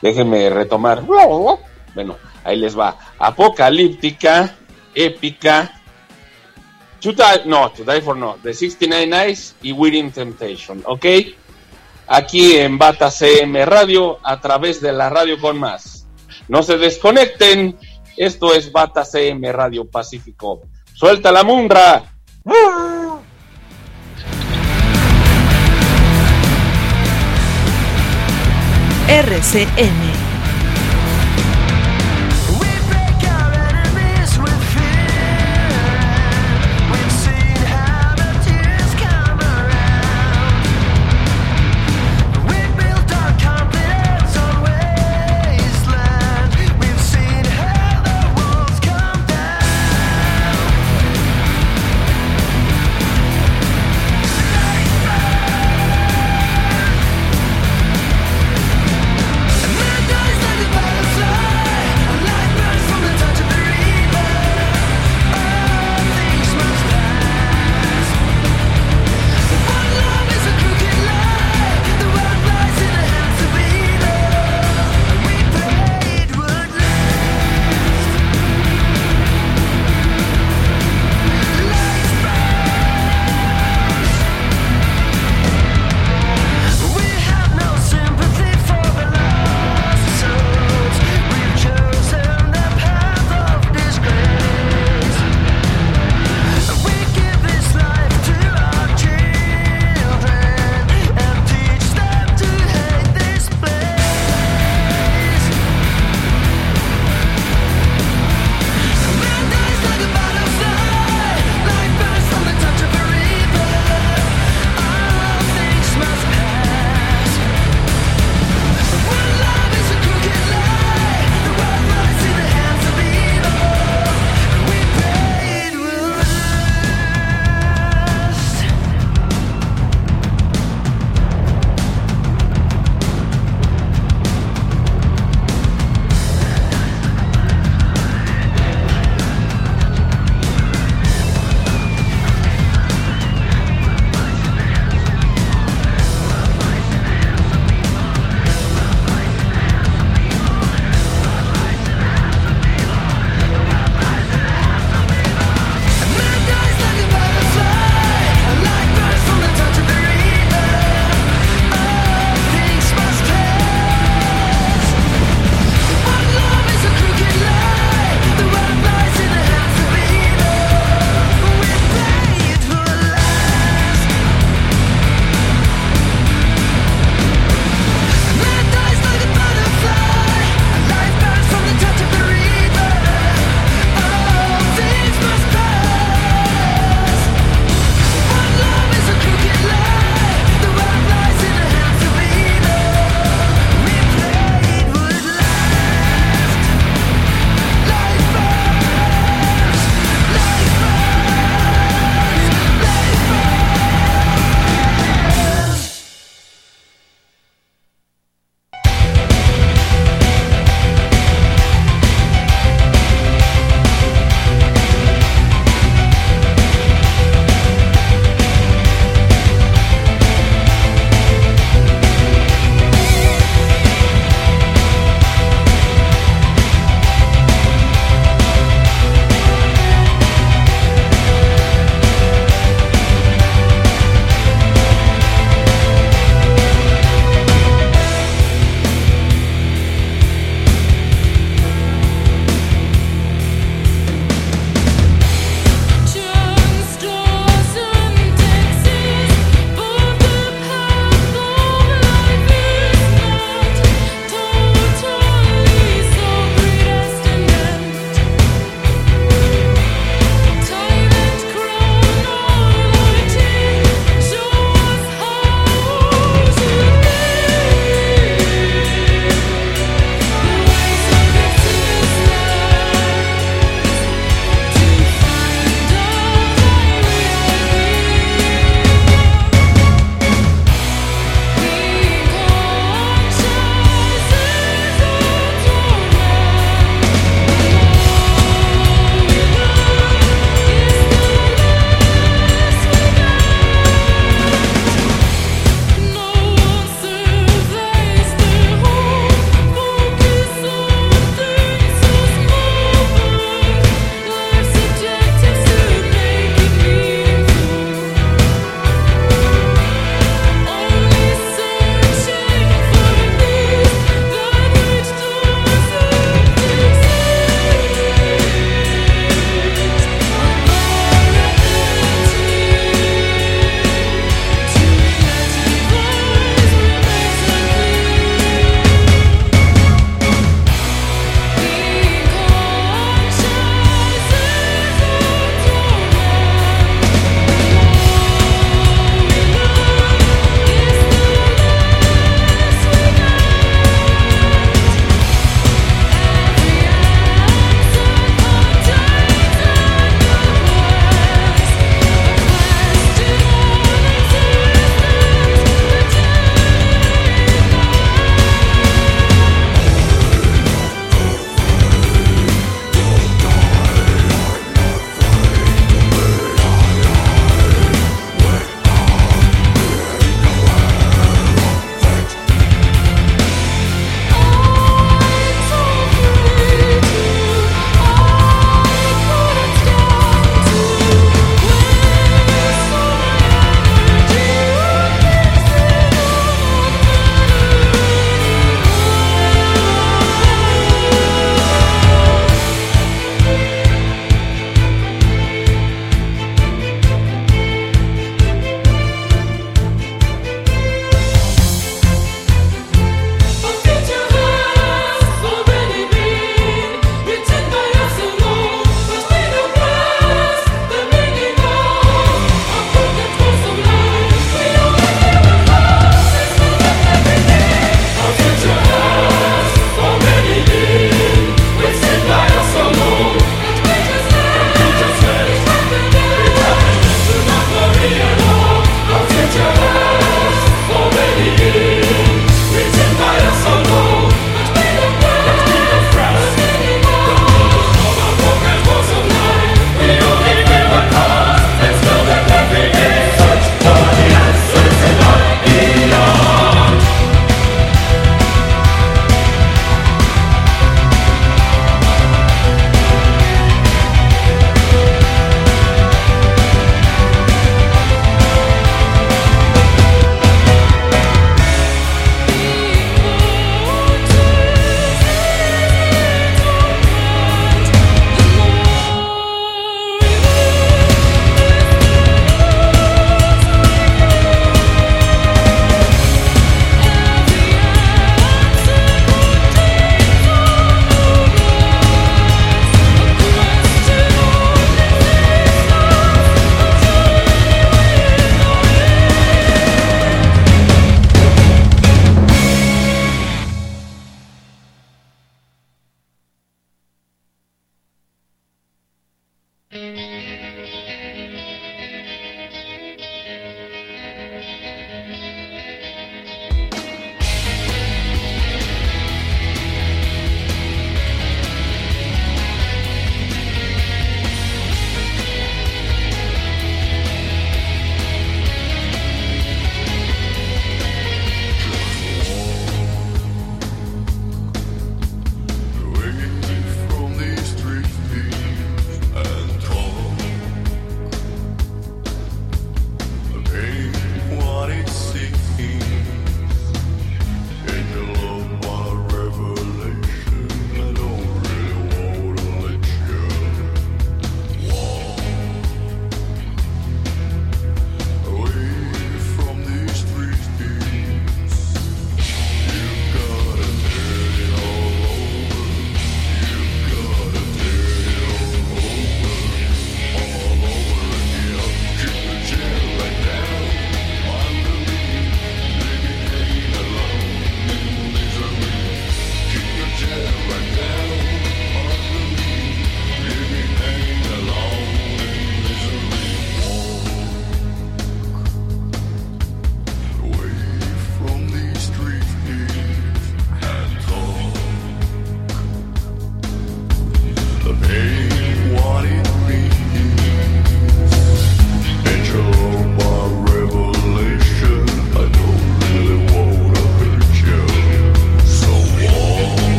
[0.00, 1.02] déjeme retomar.
[1.02, 2.96] Bueno, ahí les va.
[3.18, 4.56] Apocalíptica,
[4.94, 5.82] Épica,
[7.04, 7.12] To
[7.44, 11.04] no, To for No, The 69 Nights y Within Temptation, ¿ok?
[12.06, 16.06] Aquí en Bata CM Radio, a través de la radio con más.
[16.48, 17.76] No se desconecten,
[18.16, 20.62] esto es Bata CM Radio Pacífico.
[20.94, 22.10] ¡Suelta la munra!
[29.06, 30.03] RCM Amanda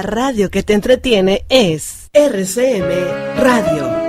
[0.00, 3.99] La radio que te entretiene es RCM Radio.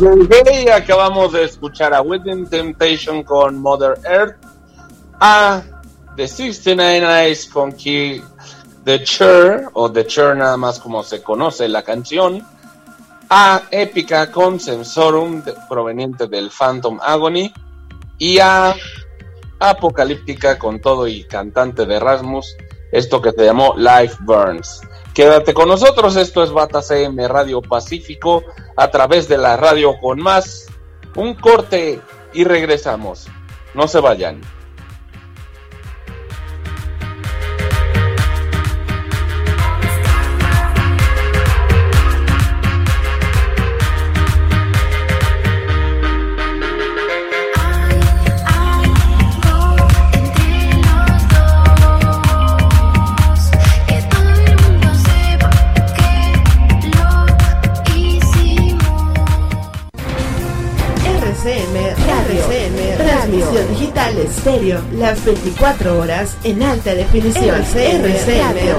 [0.00, 4.36] Y acabamos de escuchar a Within Temptation con Mother Earth,
[5.20, 5.62] a
[6.16, 11.82] The 69 Eyes con The Chur, o The Chur nada más como se conoce la
[11.82, 12.42] canción,
[13.28, 17.52] a Épica con Sensorum, proveniente del Phantom Agony,
[18.16, 18.74] y a
[19.58, 22.56] Apocalíptica con todo y cantante de Rasmus,
[22.90, 24.80] esto que se llamó Life Burns.
[25.14, 28.44] Quédate con nosotros, esto es Bata CM Radio Pacífico
[28.76, 30.66] a través de la radio con más.
[31.16, 32.00] Un corte
[32.32, 33.26] y regresamos.
[33.74, 34.40] No se vayan.
[64.60, 67.56] Estéreo, las 24 horas en alta definición.
[67.56, 68.02] RCM,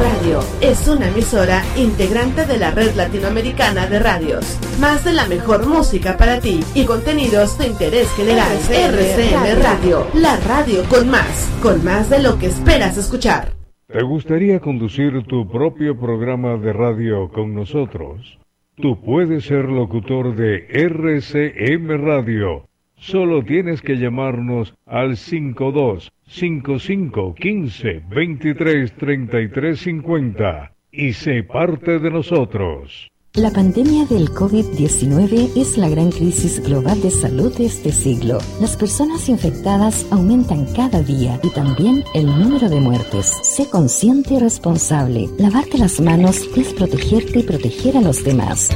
[0.02, 0.40] Radio.
[0.62, 4.60] Es una emisora integrante de la red latinoamericana de radios.
[4.80, 8.52] Más de la mejor música para ti y contenidos de interés general.
[8.70, 13.54] RCM Radio, la radio con más, con más de lo que esperas escuchar.
[13.88, 18.40] ¿Te gustaría conducir tu propio programa de radio con nosotros?
[18.76, 22.71] Tú puedes ser locutor de RCM Radio
[23.02, 32.12] Solo tienes que llamarnos al 52 55 15 23 33 50 y sé parte de
[32.12, 33.10] nosotros.
[33.34, 38.38] La pandemia del COVID-19 es la gran crisis global de salud de este siglo.
[38.60, 43.26] Las personas infectadas aumentan cada día y también el número de muertes.
[43.42, 45.28] Sé consciente y responsable.
[45.40, 48.70] Lavarte las manos es protegerte y proteger a los demás.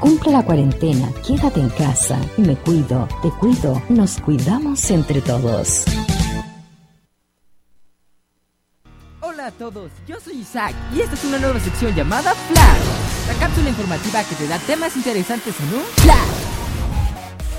[0.00, 2.20] Cumple la cuarentena, quédate en casa.
[2.36, 5.84] Me cuido, te cuido, nos cuidamos entre todos.
[9.20, 13.34] Hola a todos, yo soy Isaac y esta es una nueva sección llamada Flash, la
[13.40, 16.48] cápsula informativa que te da temas interesantes en un Flash.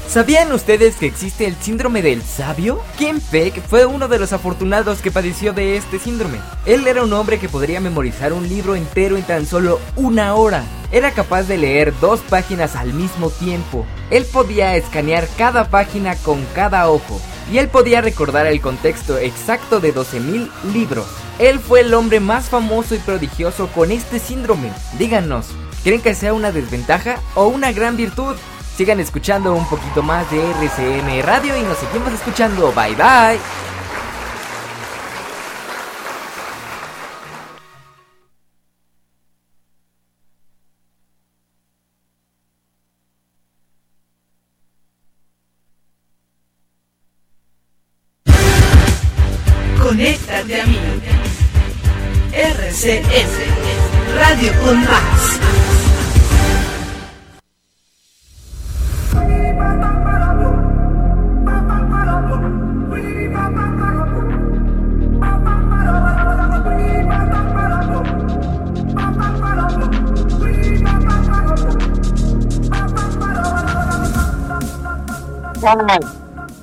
[0.08, 2.82] ¿Sabían ustedes que existe el síndrome del sabio?
[2.98, 6.40] Kim Peck fue uno de los afortunados que padeció de este síndrome.
[6.66, 10.64] Él era un hombre que podría memorizar un libro entero en tan solo una hora.
[10.92, 13.86] Era capaz de leer dos páginas al mismo tiempo.
[14.10, 17.22] Él podía escanear cada página con cada ojo.
[17.52, 21.08] Y él podía recordar el contexto exacto de 12.000 libros.
[21.40, 24.72] Él fue el hombre más famoso y prodigioso con este síndrome.
[24.98, 25.48] Díganos,
[25.84, 28.36] ¿creen que sea una desventaja o una gran virtud?
[28.76, 32.72] Sigan escuchando un poquito más de RCM Radio y nos seguimos escuchando.
[32.74, 33.79] Bye bye.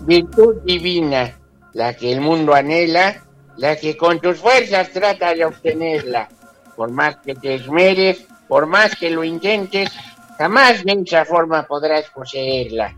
[0.02, 1.36] Virtud divina,
[1.72, 3.24] la que el mundo anhela,
[3.56, 6.28] la que con tus fuerzas trata de obtenerla.
[6.76, 9.90] Por más que te esmeres, por más que lo intentes,
[10.38, 12.94] jamás de esa forma podrás poseerla.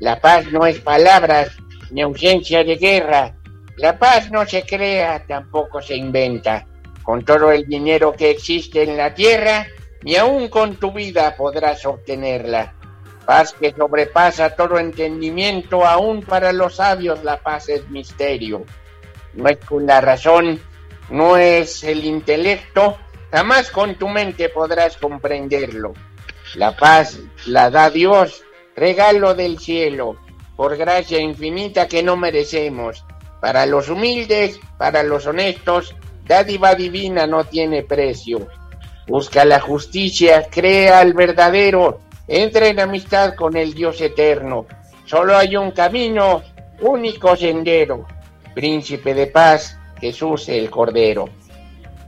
[0.00, 1.48] La paz no es palabras
[1.90, 3.34] ni ausencia de guerra.
[3.76, 6.66] La paz no se crea, tampoco se inventa.
[7.02, 9.66] Con todo el dinero que existe en la tierra,
[10.02, 12.74] ni aun con tu vida podrás obtenerla.
[13.24, 18.64] Paz que sobrepasa todo entendimiento, aún para los sabios la paz es misterio.
[19.34, 20.60] No es con la razón,
[21.10, 22.98] no es el intelecto,
[23.30, 25.92] jamás con tu mente podrás comprenderlo.
[26.54, 28.42] La paz la da Dios,
[28.76, 30.16] regalo del cielo,
[30.56, 33.04] por gracia infinita que no merecemos.
[33.40, 35.94] Para los humildes, para los honestos,
[36.26, 38.46] dádiva divina no tiene precio.
[39.06, 44.66] Busca la justicia, crea al verdadero, Entra en amistad con el Dios eterno.
[45.04, 46.42] Solo hay un camino,
[46.80, 48.06] único sendero.
[48.54, 51.28] Príncipe de paz, Jesús el Cordero.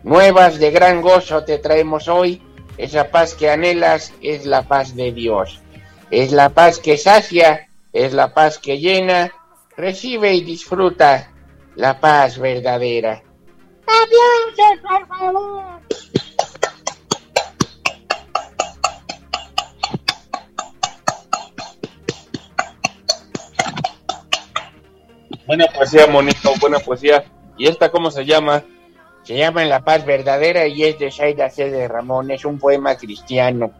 [0.02, 2.40] Nuevas de gran gozo te traemos hoy.
[2.78, 5.60] Esa paz que anhelas es la paz de Dios.
[6.10, 9.32] Es la paz que sacia, es la paz que llena.
[9.76, 11.32] Recibe y disfruta
[11.74, 13.22] la paz verdadera.
[13.86, 15.75] Adiós, por favor.
[25.46, 27.24] Buena poesía, monito, buena poesía.
[27.56, 28.64] ¿Y esta cómo se llama?
[29.22, 31.70] Se llama La Paz Verdadera y es de Saida C.
[31.70, 32.32] de Ramón.
[32.32, 33.70] Es un poema cristiano.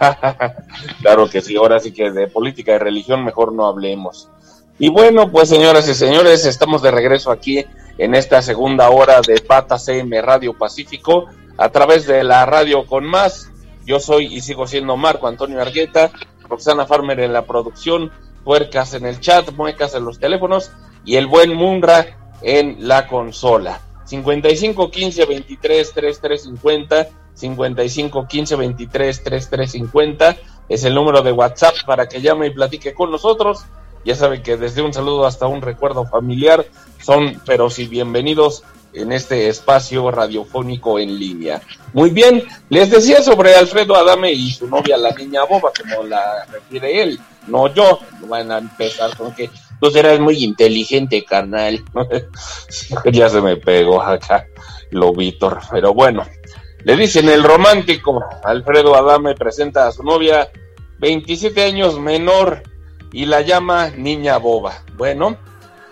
[1.02, 4.30] claro que sí, ahora sí que de política y religión mejor no hablemos.
[4.78, 7.66] Y bueno, pues señoras y señores, estamos de regreso aquí
[7.98, 11.26] en esta segunda hora de Pata CM Radio Pacífico
[11.58, 13.50] a través de la radio con más.
[13.84, 16.10] Yo soy y sigo siendo Marco Antonio Argueta,
[16.48, 18.10] Roxana Farmer en la producción,
[18.42, 20.72] puercas en el chat, muecas en los teléfonos
[21.04, 23.80] y el buen Munra en la consola.
[24.04, 30.36] 55 15 23 33 50 55 15 23 33 50
[30.68, 33.64] es el número de WhatsApp para que llame y platique con nosotros.
[34.04, 36.64] Ya saben que desde un saludo hasta un recuerdo familiar
[37.02, 41.60] son, pero sí, bienvenidos en este espacio radiofónico en línea.
[41.92, 46.44] Muy bien, les decía sobre Alfredo Adame y su novia, la niña boba, como la
[46.46, 48.00] refiere él, no yo.
[48.28, 51.82] Van a empezar con que tú eres muy inteligente, carnal.
[53.12, 54.46] ya se me pegó acá,
[54.90, 56.26] lo Víctor, pero bueno.
[56.84, 60.50] Le dicen el romántico, Alfredo Adame presenta a su novia,
[60.98, 62.62] 27 años menor,
[63.12, 64.82] y la llama niña boba.
[64.96, 65.36] Bueno,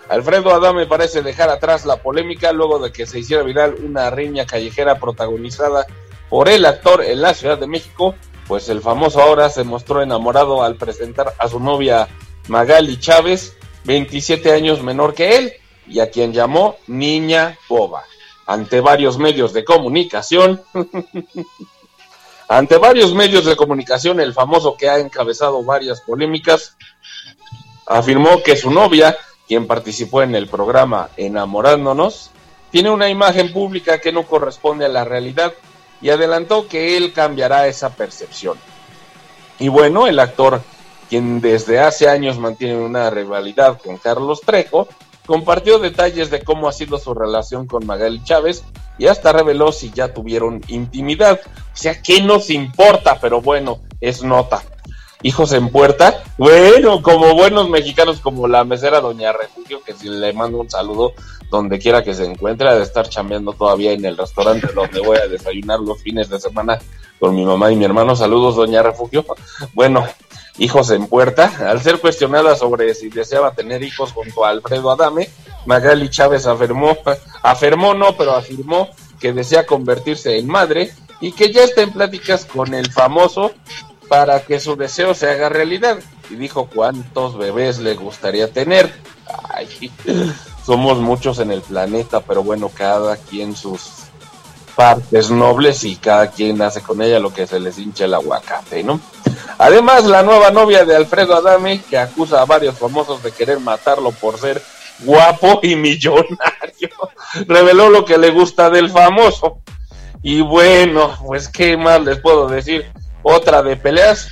[0.09, 4.45] Alfredo Adame parece dejar atrás la polémica luego de que se hiciera viral una riña
[4.45, 5.85] callejera protagonizada
[6.29, 8.15] por el actor en la Ciudad de México,
[8.47, 12.07] pues el famoso ahora se mostró enamorado al presentar a su novia
[12.47, 13.57] Magali Chávez,
[13.89, 15.53] 27 años menor que él,
[15.87, 18.03] y a quien llamó Niña Boba.
[18.45, 20.61] Ante varios medios de comunicación,
[22.47, 26.77] ante varios medios de comunicación, el famoso que ha encabezado varias polémicas,
[27.87, 29.17] afirmó que su novia
[29.47, 32.29] quien participó en el programa Enamorándonos,
[32.69, 35.51] tiene una imagen pública que no corresponde a la realidad
[35.99, 38.59] y adelantó que él cambiará esa percepción.
[39.57, 40.61] Y bueno, el actor,
[41.09, 44.87] quien desde hace años mantiene una rivalidad con Carlos Trejo,
[45.25, 48.63] compartió detalles de cómo ha sido su relación con Magali Chávez
[48.97, 51.39] y hasta reveló si ya tuvieron intimidad.
[51.45, 53.17] O sea, ¿qué nos importa?
[53.19, 54.63] Pero bueno, es nota
[55.21, 56.23] hijos en puerta.
[56.37, 61.13] Bueno, como buenos mexicanos, como la mesera Doña Refugio, que si le mando un saludo
[61.49, 65.27] donde quiera que se encuentre, de estar chambeando todavía en el restaurante donde voy a
[65.27, 66.79] desayunar los fines de semana
[67.19, 68.15] con mi mamá y mi hermano.
[68.15, 69.25] Saludos, Doña Refugio.
[69.73, 70.07] Bueno,
[70.57, 71.51] hijos en puerta.
[71.67, 75.29] Al ser cuestionada sobre si deseaba tener hijos junto a Alfredo Adame,
[75.65, 76.97] Magali Chávez afirmó,
[77.43, 78.89] afirmó no, pero afirmó
[79.19, 83.51] que desea convertirse en madre y que ya está en pláticas con el famoso
[84.07, 85.99] para que su deseo se haga realidad.
[86.29, 88.91] Y dijo cuántos bebés le gustaría tener.
[89.53, 89.91] Ay,
[90.65, 93.98] somos muchos en el planeta, pero bueno, cada quien sus
[94.79, 98.81] partes nobles y cada quien hace con ella lo que se les hinche el aguacate,
[98.81, 99.01] ¿no?
[99.57, 104.11] Además, la nueva novia de Alfredo Adame, que acusa a varios famosos de querer matarlo
[104.11, 104.61] por ser
[104.99, 106.29] guapo y millonario,
[107.49, 109.59] reveló lo que le gusta del famoso.
[110.23, 112.89] Y bueno, pues qué más les puedo decir
[113.21, 114.29] otra de peleas,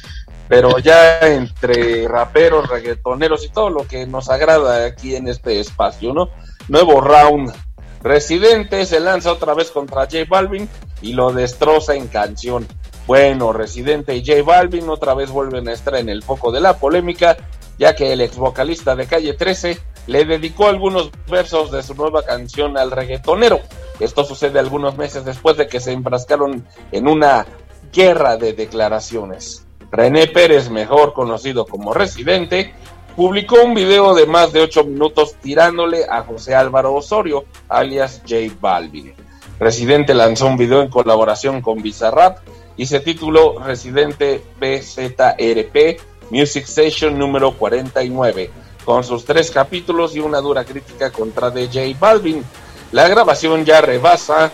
[0.48, 6.14] pero ya entre raperos, reggaetoneros y todo lo que nos agrada aquí en este espacio,
[6.14, 6.30] ¿no?
[6.70, 7.67] Nuevo round.
[8.04, 10.70] Residente se lanza otra vez contra J Balvin
[11.02, 12.68] y lo destroza en canción.
[13.06, 16.78] Bueno, Residente y J Balvin otra vez vuelven a estar en el foco de la
[16.78, 17.38] polémica,
[17.78, 22.24] ya que el ex vocalista de Calle 13 le dedicó algunos versos de su nueva
[22.24, 23.60] canción al reggaetonero.
[24.00, 27.46] Esto sucede algunos meses después de que se enfrascaron en una
[27.92, 29.66] guerra de declaraciones.
[29.92, 32.74] René Pérez, mejor conocido como Residente,
[33.18, 38.54] publicó un video de más de 8 minutos tirándole a José Álvaro Osorio, alias J
[38.62, 39.12] Balvin.
[39.60, 42.38] Residente lanzó un video en colaboración con Bizarrap
[42.78, 46.00] y se tituló Residente BZRP
[46.30, 48.52] Music Session número 49,
[48.86, 52.46] con sus tres capítulos y una dura crítica contra de J Balvin.
[52.92, 54.52] La grabación ya rebasa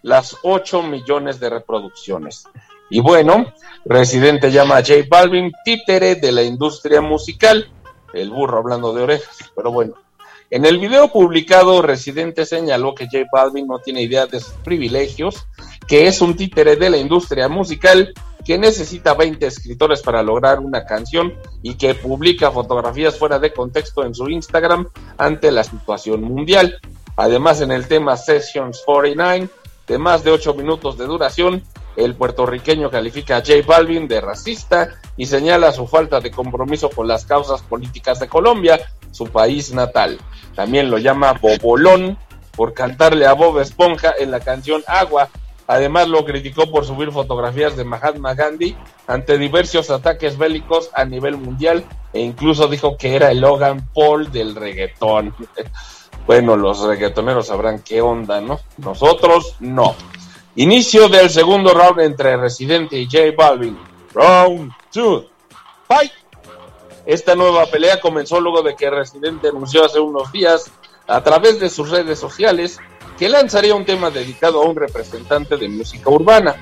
[0.00, 2.46] las 8 millones de reproducciones.
[2.88, 3.52] Y bueno,
[3.84, 7.68] Residente llama a J Balvin títere de la industria musical.
[8.16, 9.94] El burro hablando de orejas, pero bueno.
[10.48, 15.46] En el video publicado, Residente señaló que J Balvin no tiene idea de sus privilegios,
[15.88, 18.14] que es un títere de la industria musical,
[18.44, 24.04] que necesita 20 escritores para lograr una canción y que publica fotografías fuera de contexto
[24.04, 24.88] en su Instagram
[25.18, 26.78] ante la situación mundial.
[27.16, 29.48] Además, en el tema Sessions 49,
[29.88, 31.62] de más de 8 minutos de duración,
[31.96, 37.08] el puertorriqueño califica a J Balvin de racista y señala su falta de compromiso con
[37.08, 40.18] las causas políticas de Colombia, su país natal.
[40.54, 42.18] También lo llama Bobolón
[42.54, 45.28] por cantarle a Bob Esponja en la canción Agua.
[45.66, 51.36] Además lo criticó por subir fotografías de Mahatma Gandhi ante diversos ataques bélicos a nivel
[51.36, 55.34] mundial e incluso dijo que era el Logan Paul del reggaetón.
[56.26, 58.58] Bueno, los reggaetoneros sabrán qué onda, ¿no?
[58.78, 59.94] Nosotros no.
[60.58, 63.76] Inicio del segundo round entre Residente y J Balvin.
[64.14, 65.24] Round 2.
[65.86, 66.12] Fight.
[67.04, 70.72] Esta nueva pelea comenzó luego de que Residente anunció hace unos días
[71.06, 72.78] a través de sus redes sociales
[73.18, 76.56] que lanzaría un tema dedicado a un representante de música urbana.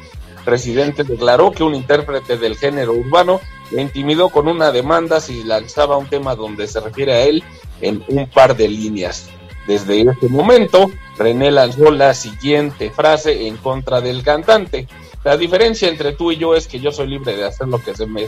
[0.44, 3.40] Residente declaró que un intérprete del género urbano
[3.70, 7.44] le intimidó con una demanda si lanzaba un tema donde se refiere a él
[7.80, 9.30] en un par de líneas.
[9.66, 14.86] Desde ese momento, René lanzó la siguiente frase en contra del cantante.
[15.22, 17.94] La diferencia entre tú y yo es que yo soy libre de hacer lo que
[17.94, 18.26] se me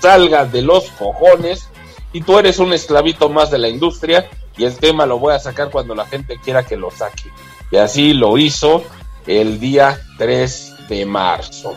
[0.00, 1.68] salga de los cojones
[2.12, 5.38] y tú eres un esclavito más de la industria y el tema lo voy a
[5.38, 7.30] sacar cuando la gente quiera que lo saque.
[7.70, 8.84] Y así lo hizo
[9.26, 11.74] el día 3 de marzo.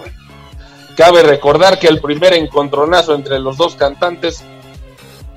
[0.95, 4.43] Cabe recordar que el primer encontronazo entre los dos cantantes,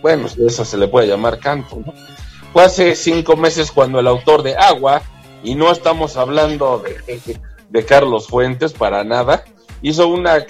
[0.03, 1.94] bueno, eso se le puede llamar canto, ¿no?
[2.53, 5.03] Fue hace cinco meses cuando el autor de Agua,
[5.43, 6.83] y no estamos hablando
[7.70, 9.45] de, Carlos Fuentes para nada,
[9.81, 10.45] hizo una...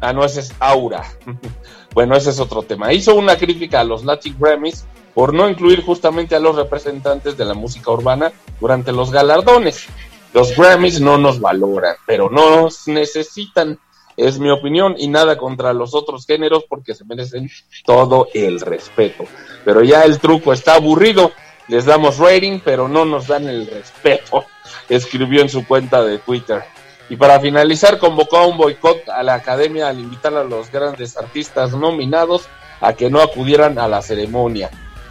[0.00, 1.04] Ah, no, ese es Aura.
[1.94, 2.92] bueno, ese es otro tema.
[2.92, 7.44] Hizo una crítica a los Latin Grammys por no incluir justamente a los representantes de
[7.44, 9.86] la música urbana durante los galardones.
[10.34, 13.78] Los Grammys no nos valoran, pero nos necesitan,
[14.16, 17.50] es mi opinión, y nada contra los otros géneros porque se merecen
[17.84, 19.26] todo el respeto
[19.66, 21.32] pero ya el truco está aburrido.
[21.66, 24.44] Les damos rating, pero no nos dan el respeto,
[24.88, 26.62] escribió en su cuenta de Twitter.
[27.10, 31.16] Y para finalizar, convocó a un boicot a la academia al invitar a los grandes
[31.16, 32.48] artistas nominados
[32.80, 34.70] a que no acudieran a la ceremonia.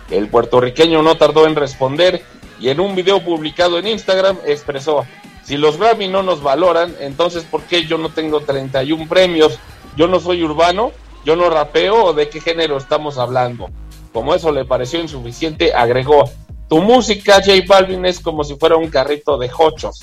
[0.09, 2.21] El puertorriqueño no tardó en responder
[2.61, 5.05] y en un video publicado en Instagram expresó,
[5.45, 9.59] si los Grammy no nos valoran, entonces ¿por qué yo no tengo 31 premios?
[9.95, 10.91] Yo no soy urbano,
[11.23, 13.69] yo no rapeo o de qué género estamos hablando.
[14.11, 16.25] Como eso le pareció insuficiente, agregó,
[16.67, 19.99] tu música, J Balvin, es como si fuera un carrito de hochos,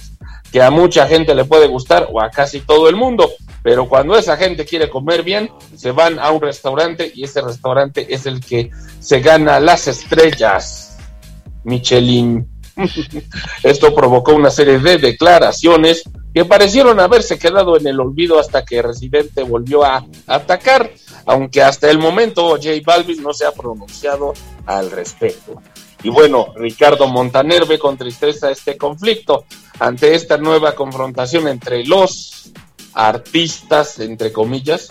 [0.52, 3.28] que a mucha gente le puede gustar o a casi todo el mundo,
[3.64, 8.14] pero cuando esa gente quiere comer bien, se van a un restaurante y ese restaurante
[8.14, 8.70] es el que
[9.00, 10.98] se gana las estrellas.
[11.64, 12.51] Michelin.
[13.62, 16.02] Esto provocó una serie de declaraciones
[16.34, 20.90] que parecieron haberse quedado en el olvido hasta que Residente volvió a atacar
[21.26, 24.32] aunque hasta el momento J Balvin no se ha pronunciado
[24.66, 25.60] al respecto.
[26.02, 29.44] Y bueno, Ricardo Montaner ve con tristeza este conflicto
[29.78, 32.50] ante esta nueva confrontación entre los
[32.94, 34.88] artistas, entre comillas.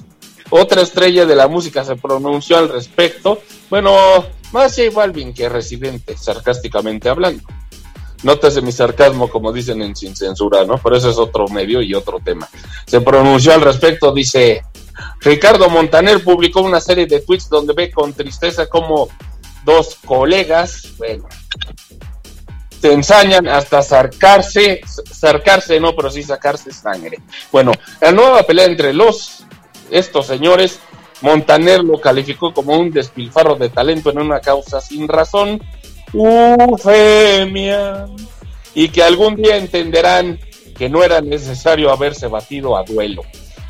[0.50, 3.42] Otra estrella de la música se pronunció al respecto.
[3.70, 3.94] Bueno,
[4.54, 7.44] más J Balvin que Residente, sarcásticamente hablando.
[8.24, 10.78] Nótese mi sarcasmo, como dicen en Sin Censura, ¿no?
[10.78, 12.48] Pero eso es otro medio y otro tema.
[12.86, 14.64] Se pronunció al respecto, dice,
[15.20, 19.10] Ricardo Montaner publicó una serie de tweets donde ve con tristeza como
[19.64, 21.28] dos colegas, bueno,
[22.82, 24.82] se ensañan hasta sacarse,
[25.12, 27.20] sacarse, no, pero sí sacarse sangre.
[27.52, 29.46] Bueno, la nueva pelea entre los,
[29.92, 30.80] estos señores,
[31.22, 35.62] Montaner lo calificó como un despilfarro de talento en una causa sin razón,
[36.14, 38.08] ufemia,
[38.74, 40.40] y que algún día entenderán
[40.78, 43.24] que no era necesario haberse batido a duelo.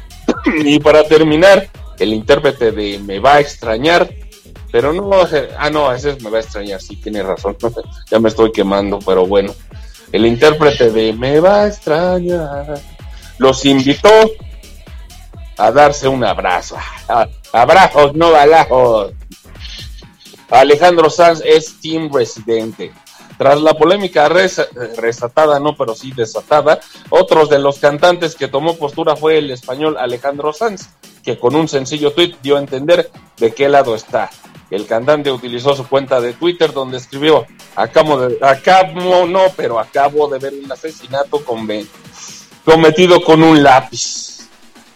[0.63, 1.67] y para terminar,
[1.99, 4.09] el intérprete de Me va a extrañar,
[4.71, 5.09] pero no,
[5.57, 7.57] ah no, ese es Me va a extrañar, sí, tiene razón,
[8.11, 9.53] ya me estoy quemando, pero bueno,
[10.11, 12.81] el intérprete de Me va a extrañar
[13.41, 14.07] los invitó
[15.57, 16.77] a darse un abrazo,
[17.51, 19.13] abrazos, no balajos.
[20.51, 22.91] Alejandro Sanz es team residente.
[23.37, 26.79] Tras la polémica resatada, no, pero sí desatada,
[27.09, 30.89] otros de los cantantes que tomó postura fue el español Alejandro Sanz,
[31.23, 34.29] que con un sencillo tweet dio a entender de qué lado está.
[34.69, 40.27] El cantante utilizó su cuenta de Twitter donde escribió, acabo, de, acabo no, pero acabo
[40.27, 44.49] de ver un asesinato cometido con un lápiz.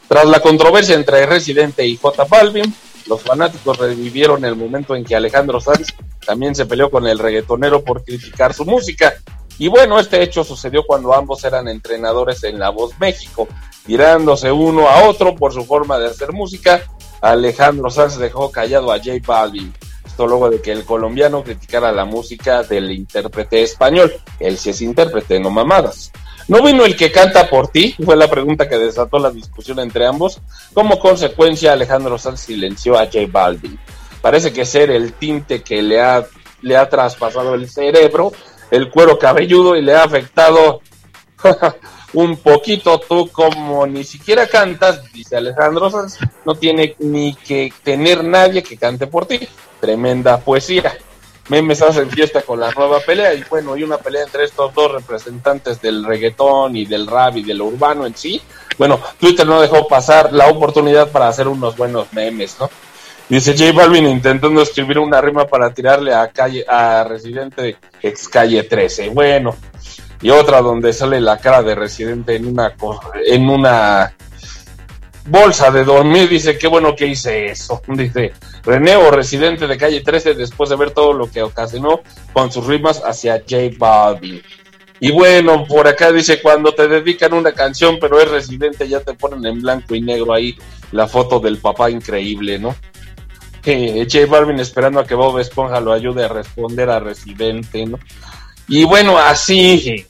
[0.08, 2.74] Tras la controversia entre Residente y J Balvin,
[3.08, 5.94] los fanáticos revivieron el momento en que Alejandro Sanz
[6.26, 9.14] también se peleó con el reggaetonero por criticar su música.
[9.58, 13.48] Y bueno, este hecho sucedió cuando ambos eran entrenadores en La Voz México,
[13.86, 16.84] tirándose uno a otro por su forma de hacer música.
[17.22, 19.74] Alejandro Sanz dejó callado a J Balvin.
[20.06, 24.14] Esto luego de que el colombiano criticara la música del intérprete español.
[24.40, 26.12] Él sí es intérprete, no mamadas.
[26.48, 27.96] ¿No vino el que canta por ti?
[28.04, 30.40] Fue la pregunta que desató la discusión entre ambos.
[30.74, 33.80] Como consecuencia, Alejandro Sanz silenció a J Balvin
[34.26, 36.26] parece que ser el tinte que le ha,
[36.64, 38.34] le ha traspasado el cerebro,
[38.72, 40.82] el cuero cabelludo y le ha afectado
[42.14, 48.24] un poquito tú como ni siquiera cantas, dice Alejandro Sanz, no tiene ni que tener
[48.24, 49.48] nadie que cante por ti.
[49.80, 50.98] Tremenda poesía.
[51.50, 54.92] Memes hacen fiesta con la nueva pelea y bueno, y una pelea entre estos dos
[54.92, 58.42] representantes del reggaetón y del rap y del urbano en sí.
[58.78, 62.70] Bueno, Twitter no dejó pasar la oportunidad para hacer unos buenos memes, ¿no?
[63.28, 68.64] Dice J Balvin intentando escribir una rima para tirarle a calle a Residente ex calle
[68.64, 69.10] 13.
[69.10, 69.56] Bueno,
[70.22, 72.74] y otra donde sale la cara de Residente en una
[73.26, 74.14] en una
[75.26, 76.30] bolsa de dormir.
[76.30, 77.82] Dice, qué bueno que hice eso.
[77.88, 78.34] Dice,
[78.64, 82.02] René o Residente de calle 13 después de ver todo lo que ocasionó
[82.34, 84.42] con sus rimas hacia J Balvin.
[85.00, 89.14] Y bueno, por acá dice, cuando te dedican una canción, pero es residente, ya te
[89.14, 90.58] ponen en blanco y negro ahí
[90.94, 92.76] la foto del papá increíble, ¿no?
[93.66, 98.00] J Balvin esperando a que Bob Esponja lo ayude a responder a Residente, ¿no?
[98.68, 100.06] Y bueno, así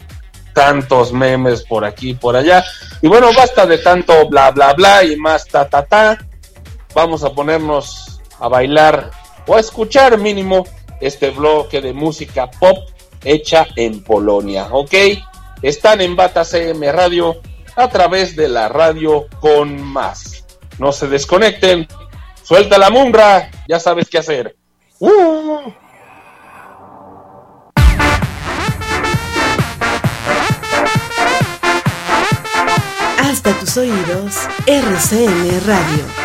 [0.56, 2.64] tantos memes por aquí y por allá.
[3.02, 6.18] Y bueno, basta de tanto bla bla bla y más ta ta ta.
[6.95, 9.11] Vamos a ponernos a bailar
[9.45, 10.65] o a escuchar mínimo
[10.99, 12.77] este bloque de música pop
[13.23, 14.94] hecha en Polonia, ¿ok?
[15.61, 17.36] Están en Bata CM Radio
[17.76, 20.45] a través de la radio con más.
[20.80, 21.88] No se desconecten,
[22.45, 24.56] Suelta la munra, ya sabes qué hacer.
[24.99, 25.72] Uh.
[33.45, 36.24] Hasta tus oídos, RCN Radio.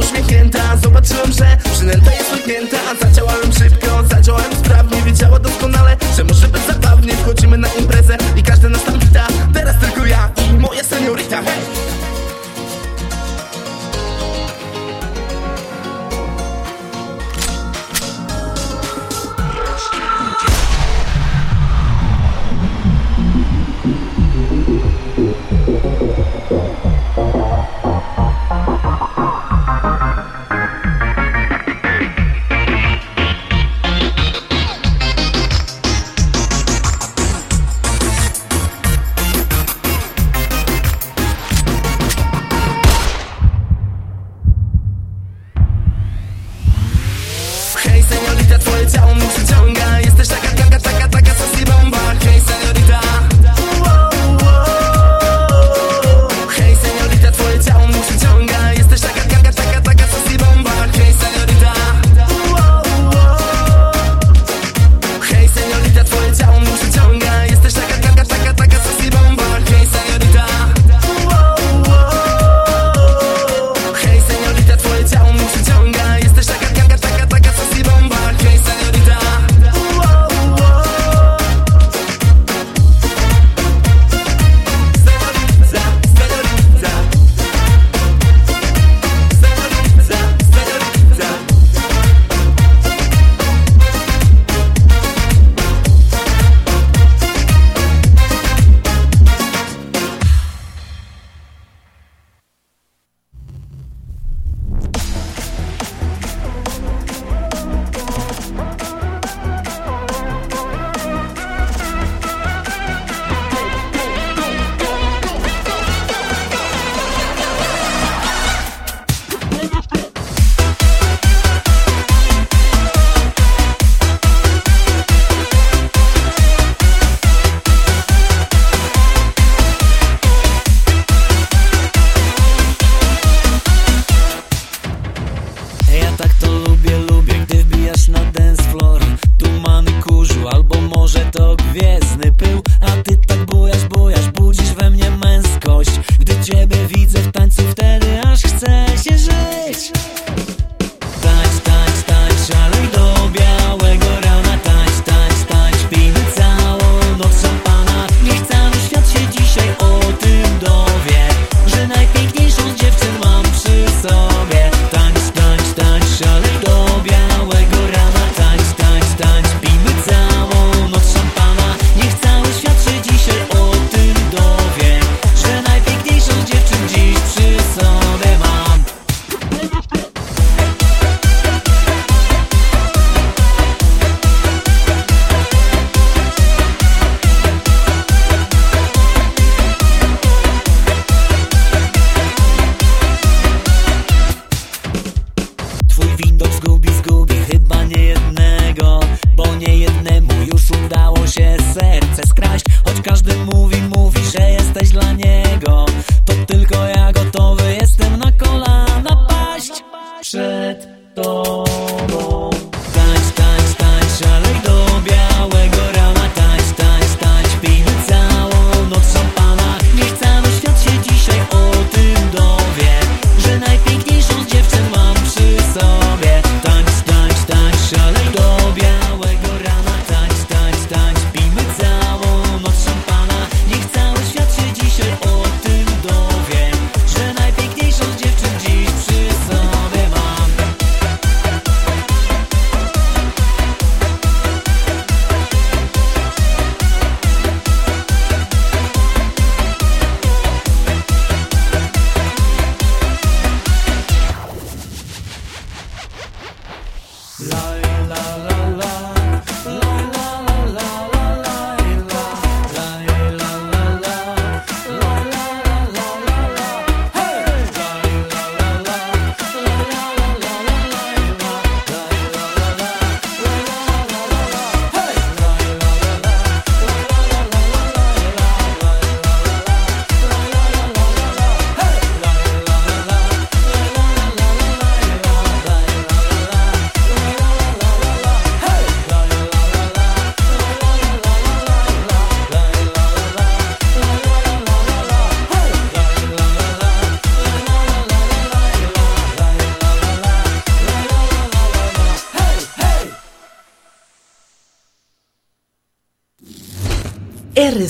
[0.00, 0.39] Uśmiechnięta Zobaczyłem,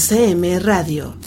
[0.00, 1.19] CM Radio.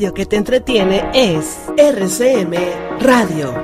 [0.00, 1.44] radio que te entretiene es
[1.76, 2.54] RCM
[3.00, 3.54] Radio.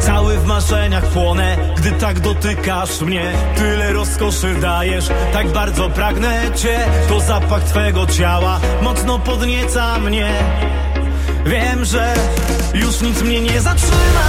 [0.00, 3.32] Cały w marzeniach płonę, gdy tak dotykasz mnie.
[3.56, 6.78] Tyle rozkoszy dajesz, tak bardzo pragnę cię.
[7.08, 10.30] To zapach twego ciała, mocno podnieca mnie.
[11.46, 12.14] Wiem, że
[12.74, 14.28] już nic mnie nie zatrzyma.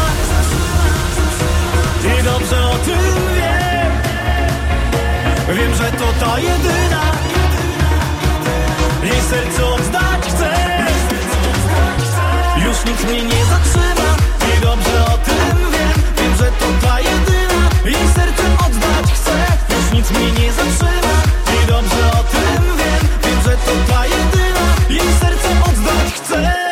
[2.19, 2.99] I dobrze o tym
[3.35, 3.91] wiem.
[5.57, 7.01] Wiem, że to ta jedyna.
[9.03, 10.08] Jej serce oddaje
[12.79, 14.15] już nikt mnie nie zatrzyma.
[14.57, 17.69] I dobrze o tym wiem, wiem, że to ta jedyna.
[17.85, 19.31] Jej serce oddać chcę,
[19.75, 21.15] już nic mnie nie zatrzyma.
[21.63, 24.65] I dobrze o tym wiem, wiem, że to ta jedyna.
[24.89, 26.68] Jej serce oddać chcę.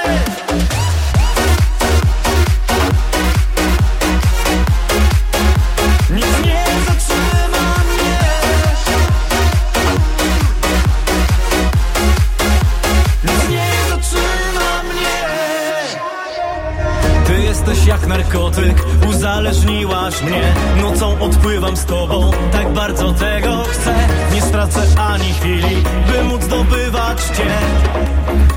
[20.18, 22.32] Kochasz mnie, nocą odpływam z tobą.
[22.52, 23.94] Tak bardzo tego chcę.
[24.34, 27.58] Nie stracę ani chwili, by móc zdobywać cię.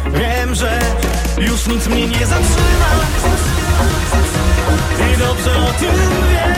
[0.06, 0.78] Wiem, że
[1.38, 2.90] już nic mnie nie zatrzyma.
[5.14, 5.96] I dobrze o tym
[6.30, 6.54] wiem.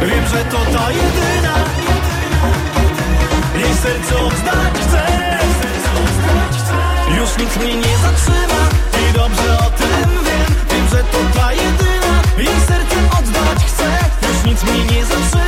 [0.00, 1.54] Wiem, że to ta jedyna.
[3.58, 5.06] Jej serce oddać chcę.
[7.16, 8.68] Już nic mnie nie zatrzyma.
[9.10, 10.54] I dobrze o tym wiem.
[10.70, 12.22] Wiem, że to ta jedyna.
[12.38, 13.07] Jej serce
[14.62, 15.47] ведь мы не засыпаем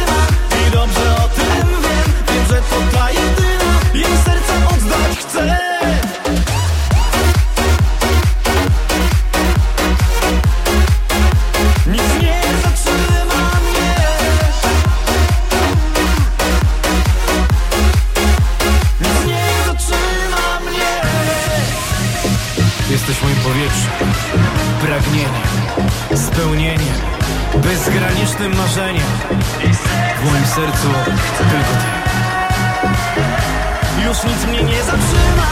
[30.71, 30.89] Sercu
[31.39, 31.89] tylko ty.
[34.05, 35.47] Już nic mnie nie zatrzyma.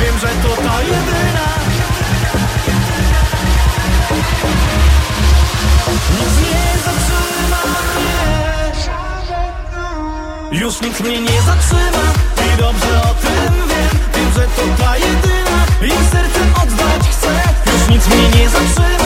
[0.00, 1.48] Wiem, że to ta jedyna.
[6.10, 7.62] Nic nie zatrzyma
[7.96, 8.20] mnie.
[10.60, 12.12] Już nikt mnie nie zatrzyma
[12.54, 17.28] I dobrze o tym wiem Wiem, że to ta jedyna I sercem oddać chcę
[17.72, 19.01] Już nic mnie nie zatrzyma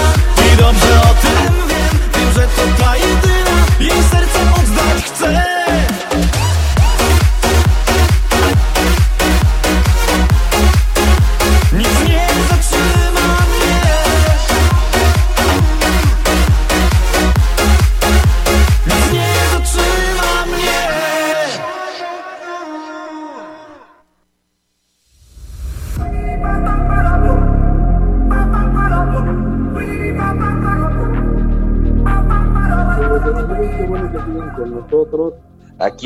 [0.58, 1.68] dobrze o tym.
[1.68, 1.78] Wiem
[2.14, 2.96] Wiem, że to ta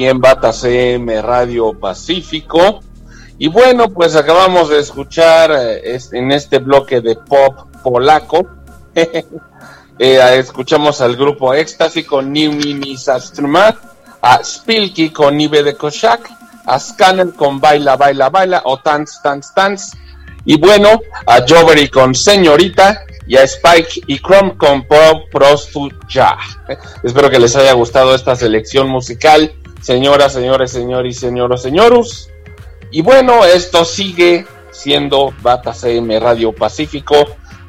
[0.06, 2.80] en Bata CM Radio Pacífico.
[3.38, 8.46] Y bueno, pues acabamos de escuchar eh, en este bloque de pop polaco.
[8.94, 9.24] eh,
[10.38, 13.76] escuchamos al grupo Éxtasis con Nimi Sastrma,
[14.20, 16.30] a Spilky con Nive de Koshak,
[16.66, 19.96] a Scanner con Baila, Baila, Baila o Dance, Dance, Dance.
[20.44, 26.36] Y bueno, a Jovery con Señorita y a Spike y Chrome con Pro Prostuya.
[27.02, 32.30] Espero que les haya gustado esta selección musical, señoras, señores, señores señoros, señorus.
[32.90, 37.14] Y bueno, esto sigue siendo Bata CM Radio Pacífico,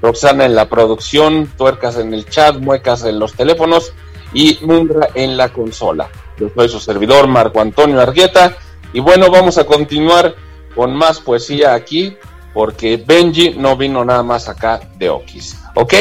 [0.01, 3.93] Roxana en la producción, tuercas en el chat, muecas en los teléfonos
[4.33, 6.09] y Mundra en la consola.
[6.37, 8.55] Yo soy su servidor Marco Antonio Argueta
[8.93, 10.35] y bueno, vamos a continuar
[10.75, 12.17] con más poesía aquí
[12.53, 15.93] porque Benji no vino nada más acá de Okis, ¿ok?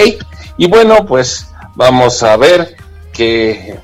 [0.56, 2.76] Y bueno, pues vamos a ver
[3.12, 3.78] qué,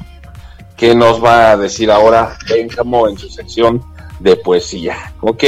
[0.77, 3.83] qué nos va a decir ahora Benjamo en su sección
[4.21, 5.45] de poesía, ¿ok?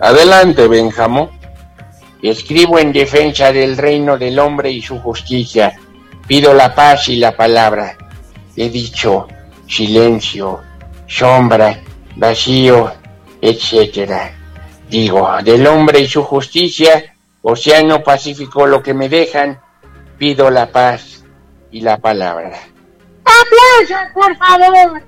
[0.00, 1.30] Adelante, Benjamo.
[2.22, 5.78] Escribo en defensa del reino del hombre y su justicia.
[6.26, 7.96] Pido la paz y la palabra.
[8.56, 9.28] He dicho
[9.68, 10.60] silencio,
[11.06, 11.80] sombra,
[12.16, 12.92] vacío,
[13.40, 14.32] etcétera.
[14.88, 19.60] Digo, del hombre y su justicia, océano pacífico lo que me dejan,
[20.18, 21.24] pido la paz
[21.70, 22.58] y la palabra.
[23.42, 25.02] ¡Aplausos, por favor!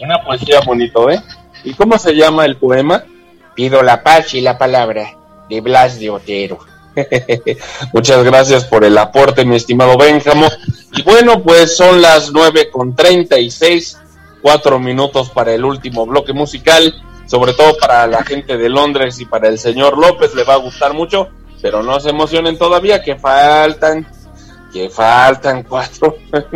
[0.00, 1.22] Una poesía bonito, ¿eh?
[1.64, 3.04] ¿Y cómo se llama el poema?
[3.54, 5.16] Pido la paz y la palabra,
[5.48, 6.58] de Blas de Otero.
[7.92, 10.48] Muchas gracias por el aporte, mi estimado Benjamo.
[10.92, 13.98] Y bueno, pues son las 9 con 36,
[14.42, 16.94] cuatro minutos para el último bloque musical,
[17.26, 20.58] sobre todo para la gente de Londres y para el señor López, le va a
[20.58, 21.28] gustar mucho,
[21.60, 24.06] pero no se emocionen todavía, que faltan,
[24.72, 26.16] que faltan cuatro,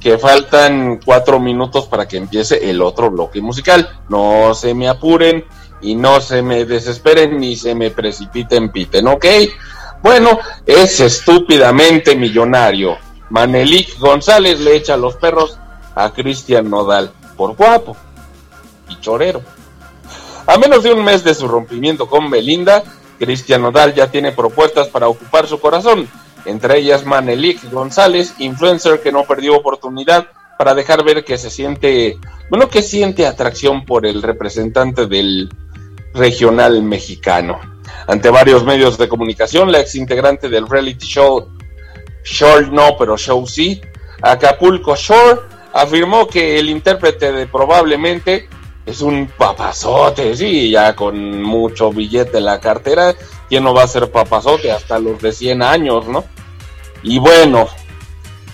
[0.00, 3.88] que faltan cuatro minutos para que empiece el otro bloque musical.
[4.08, 5.44] No se me apuren
[5.80, 9.26] y no se me desesperen ni se me precipiten, piten, ¿ok?
[10.02, 12.96] Bueno, es estúpidamente millonario.
[13.30, 15.56] Manelik González le echa los perros
[15.94, 17.96] a Cristian Nodal por guapo
[19.00, 19.42] chorero.
[20.46, 22.82] A menos de un mes de su rompimiento con Belinda,
[23.18, 26.08] Cristian Nodal ya tiene propuestas para ocupar su corazón,
[26.44, 30.26] entre ellas Manelik González, influencer que no perdió oportunidad
[30.58, 32.18] para dejar ver que se siente,
[32.50, 35.48] bueno, que siente atracción por el representante del
[36.14, 37.60] regional mexicano.
[38.06, 41.48] Ante varios medios de comunicación, la ex integrante del reality show
[42.24, 43.80] Shore no, pero Show sí,
[44.20, 45.40] Acapulco Shore,
[45.72, 48.48] afirmó que el intérprete de probablemente
[48.84, 53.14] es un papazote, sí, ya con mucho billete en la cartera,
[53.48, 56.24] ¿quién no va a ser papazote hasta los de 100 años, no?
[57.02, 57.68] Y bueno,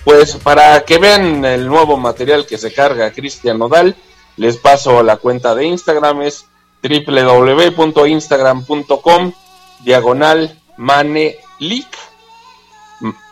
[0.04, 3.96] pues para que vean el nuevo material que se carga Cristian Nodal,
[4.36, 6.46] les paso la cuenta de Instagram, es
[6.82, 9.32] www.instagram.com
[9.80, 11.88] diagonal manelik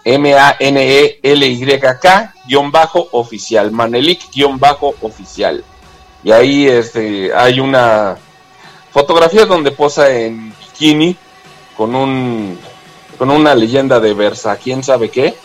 [0.04, 2.04] M-A-N-E-L-Y-K
[2.46, 5.64] guion bajo oficial, manelik guion bajo oficial.
[6.26, 8.16] Y ahí este, hay una
[8.90, 11.16] fotografía donde posa en bikini
[11.76, 12.58] con un
[13.16, 15.36] con una leyenda de Versa, quién sabe qué.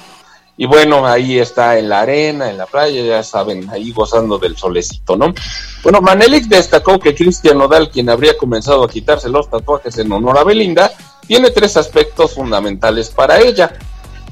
[0.57, 4.57] Y bueno, ahí está en la arena, en la playa, ya saben, ahí gozando del
[4.57, 5.35] solecito, ¿no?
[5.83, 10.39] Bueno, Manelik destacó que Cristian Nodal, quien habría comenzado a quitarse los tatuajes en honor
[10.39, 10.91] a Belinda,
[11.27, 13.71] tiene tres aspectos fundamentales para ella.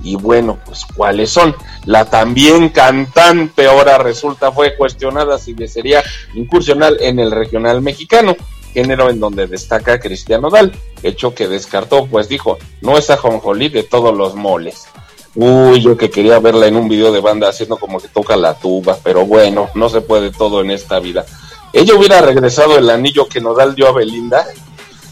[0.04, 1.56] Y bueno, pues cuáles son.
[1.86, 6.04] La también cantante ahora resulta fue cuestionada si desearía
[6.34, 8.36] incursionar en el regional mexicano,
[8.74, 10.72] género en donde destaca Cristiano Dal,
[11.04, 14.88] hecho que descartó, pues dijo, no es ajonjolí de todos los moles.
[15.36, 18.56] Uy, yo que quería verla en un video de banda haciendo como que toca la
[18.56, 21.26] tuba, pero bueno, no se puede todo en esta vida.
[21.72, 24.46] Ella hubiera regresado el anillo que Nodal dio a Belinda.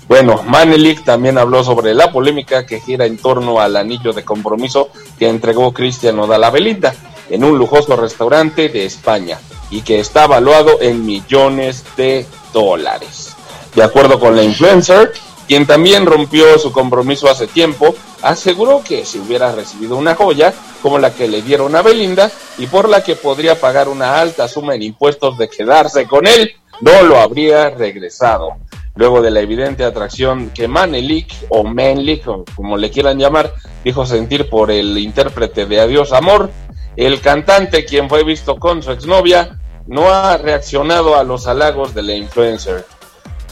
[0.08, 4.90] Bueno, Manelik también habló sobre la polémica que gira en torno al anillo de compromiso
[5.20, 6.96] que entregó Cristian Nodal a Belinda
[7.30, 9.38] en un lujoso restaurante de España
[9.70, 13.36] y que está valuado en millones de dólares.
[13.76, 15.12] De acuerdo con la influencer,
[15.46, 21.00] quien también rompió su compromiso hace tiempo, aseguró que si hubiera recibido una joya como
[21.00, 24.76] la que le dieron a Belinda y por la que podría pagar una alta suma
[24.76, 28.56] en impuestos de quedarse con él, no lo habría regresado.
[28.98, 32.24] Luego de la evidente atracción que Manelik o Menlik,
[32.56, 33.54] como le quieran llamar,
[33.84, 36.50] dijo sentir por el intérprete de Adiós Amor,
[36.96, 42.02] el cantante, quien fue visto con su exnovia, no ha reaccionado a los halagos de
[42.02, 42.86] la influencer.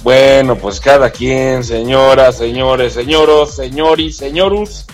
[0.01, 4.87] Bueno, pues cada quien, señoras, señores, señoros, señoris, señorus.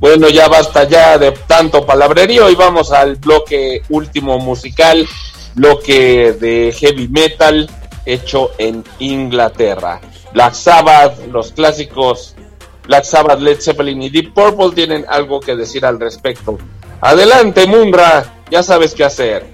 [0.00, 5.06] Bueno, ya basta ya de tanto palabrerío y vamos al bloque último musical,
[5.54, 7.70] bloque de heavy metal
[8.06, 10.00] hecho en Inglaterra.
[10.32, 12.34] Black Sabbath, los clásicos
[12.86, 16.58] Black Sabbath, Led Zeppelin y Deep Purple tienen algo que decir al respecto.
[17.00, 19.46] Adelante, Munra, ya sabes qué hacer.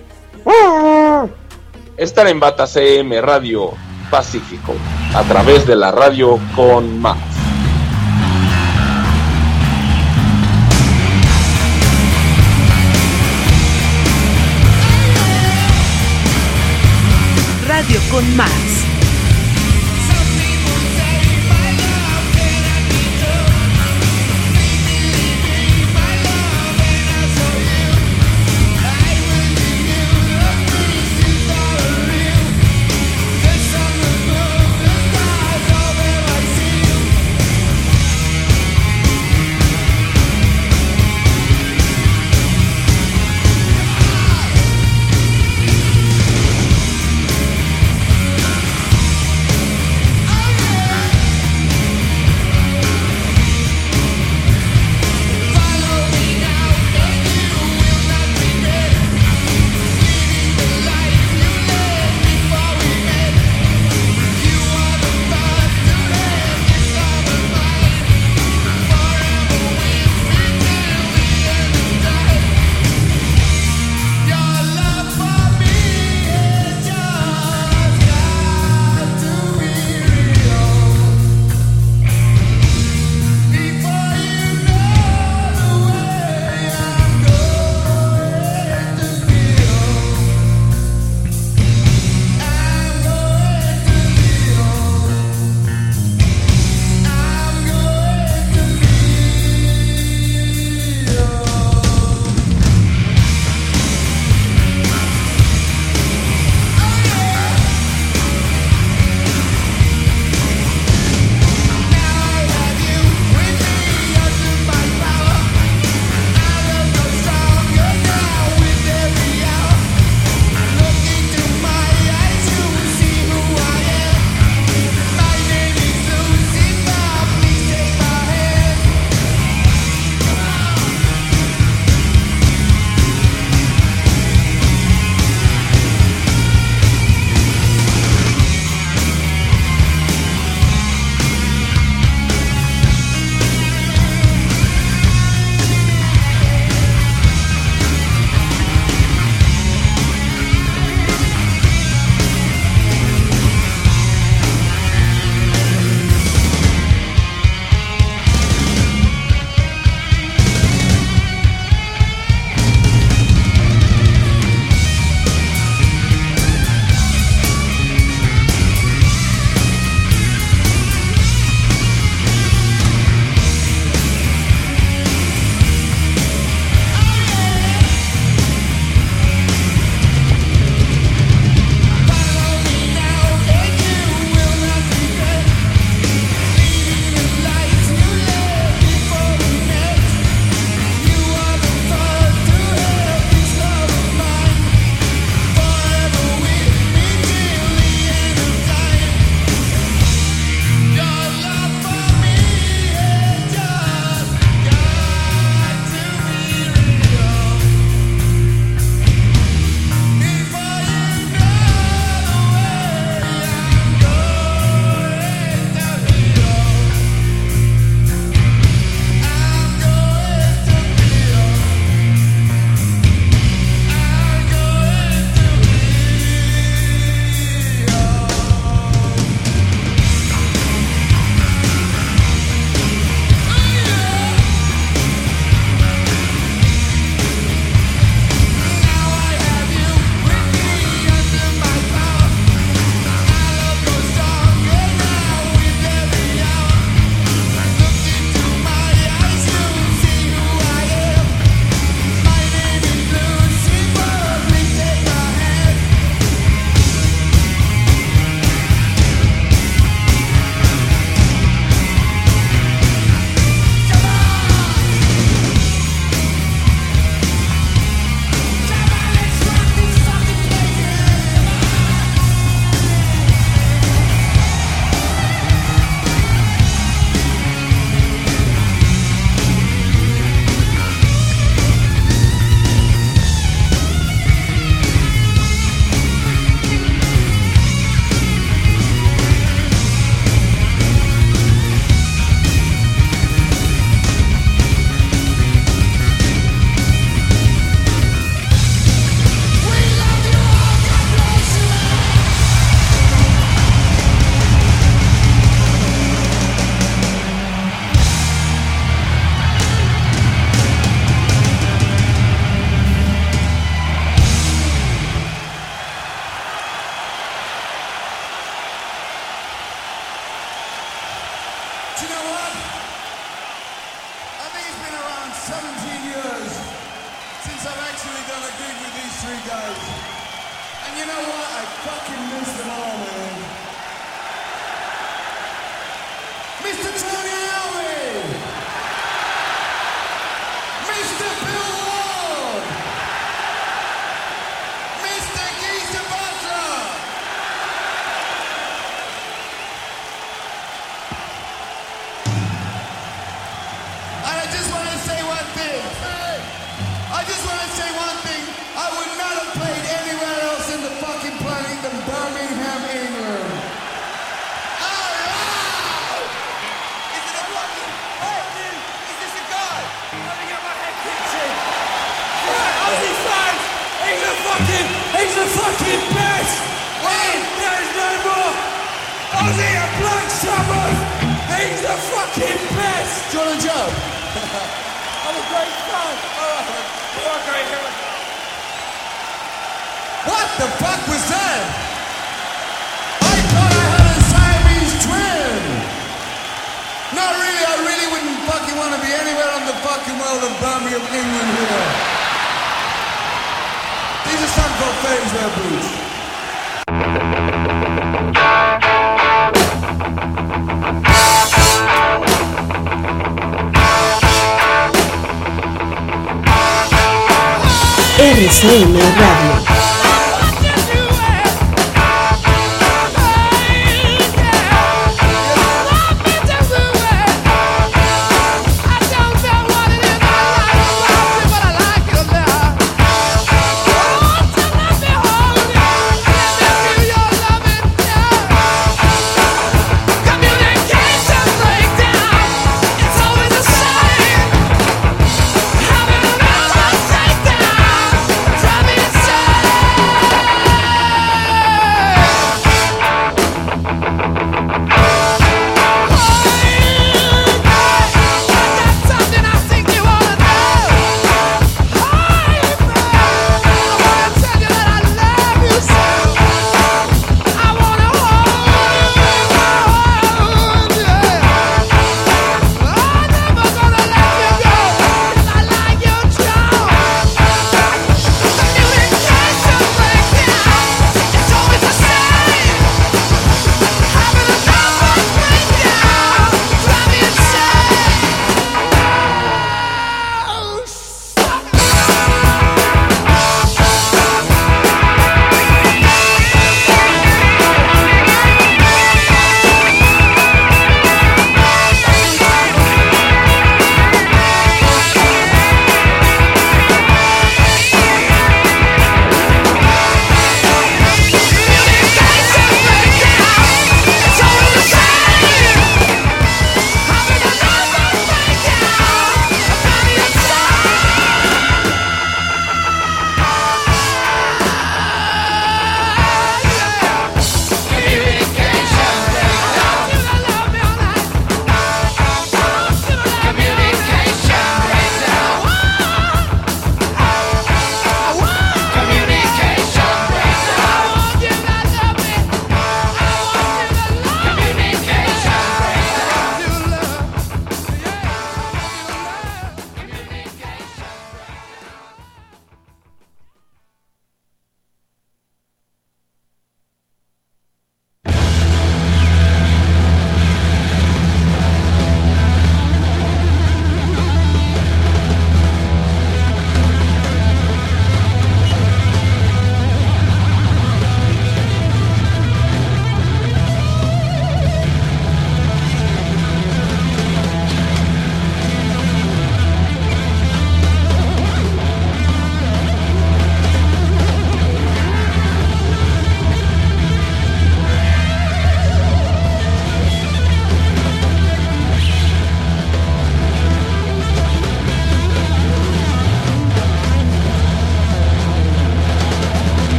[1.97, 3.73] Estar en Bata CM Radio
[4.11, 4.75] Pacífico,
[5.15, 7.19] a través de la radio con más.
[18.21, 18.80] Radio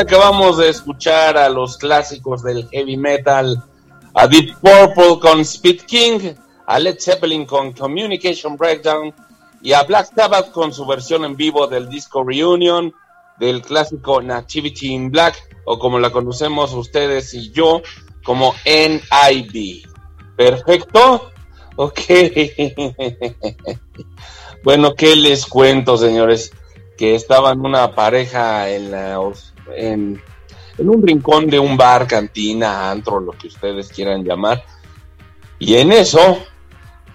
[0.00, 3.62] acabamos de escuchar a los clásicos del heavy metal,
[4.14, 6.18] a Deep Purple con Speed King,
[6.66, 9.14] a Led Zeppelin con Communication Breakdown
[9.62, 12.94] y a Black Sabbath con su versión en vivo del disco Reunion
[13.38, 17.82] del clásico Nativity in Black o como la conocemos ustedes y yo
[18.24, 19.86] como NIB.
[20.36, 21.32] Perfecto.
[21.76, 22.00] Ok.
[24.64, 26.52] bueno, ¿qué les cuento, señores?
[26.98, 29.18] Que estaban una pareja en, la,
[29.76, 30.20] en,
[30.78, 34.64] un rincón de un bar, cantina, antro, lo que ustedes quieran llamar.
[35.58, 36.38] Y en eso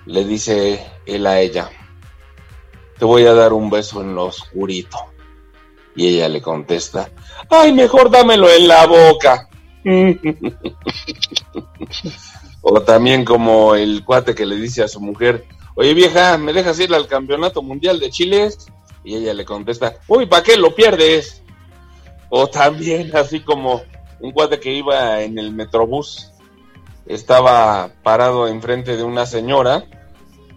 [0.06, 1.70] le dice él a ella,
[2.98, 4.98] te voy a dar un beso en lo oscurito.
[5.96, 7.10] Y ella le contesta,
[7.50, 9.50] ay, mejor dámelo en la boca.
[12.62, 15.46] o también como el cuate que le dice a su mujer,
[15.76, 18.50] oye vieja, ¿me dejas ir al campeonato mundial de Chile?
[19.04, 21.44] Y ella le contesta, uy, ¿para qué lo pierdes?
[22.38, 23.84] O también así como
[24.20, 26.34] un cuate que iba en el metrobús,
[27.06, 29.86] estaba parado enfrente de una señora,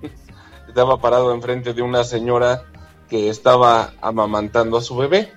[0.68, 2.64] estaba parado enfrente de una señora
[3.08, 5.32] que estaba amamantando a su bebé.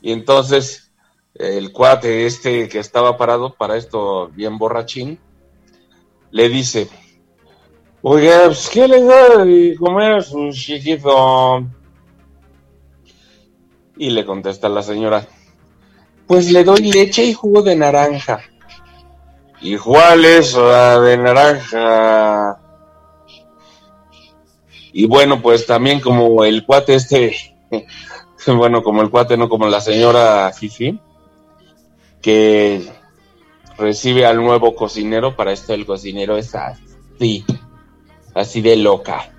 [0.00, 0.90] Y entonces
[1.34, 5.20] el cuate este que estaba parado para esto bien borrachín,
[6.30, 6.88] le dice,
[8.00, 11.62] oiga, pues, ¿qué le da de comer a su chiquito?
[13.98, 15.28] Y le contesta la señora,
[16.32, 18.40] pues le doy leche y jugo de naranja.
[19.60, 22.58] ¿Y cuál es la de naranja?
[24.94, 27.36] Y bueno, pues también como el cuate este,
[28.46, 30.98] bueno, como el cuate, no como la señora Fifi,
[32.22, 32.90] que
[33.76, 37.44] recibe al nuevo cocinero, para esto el cocinero es así,
[38.32, 39.34] así de loca.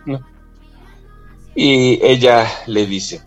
[1.56, 3.24] Y ella le dice,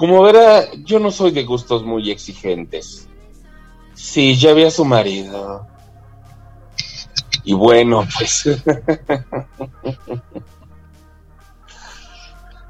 [0.00, 3.06] como verá, yo no soy de gustos muy exigentes.
[3.92, 5.66] Sí, ya vi a su marido.
[7.44, 8.44] Y bueno, pues...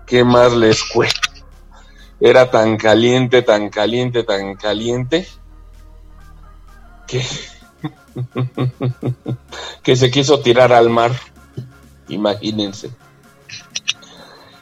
[0.07, 1.21] ¿Qué más les cuento?
[2.19, 5.29] Era tan caliente, tan caliente, tan caliente,
[7.07, 7.25] que,
[9.85, 11.13] que se quiso tirar al mar.
[12.09, 12.91] Imagínense.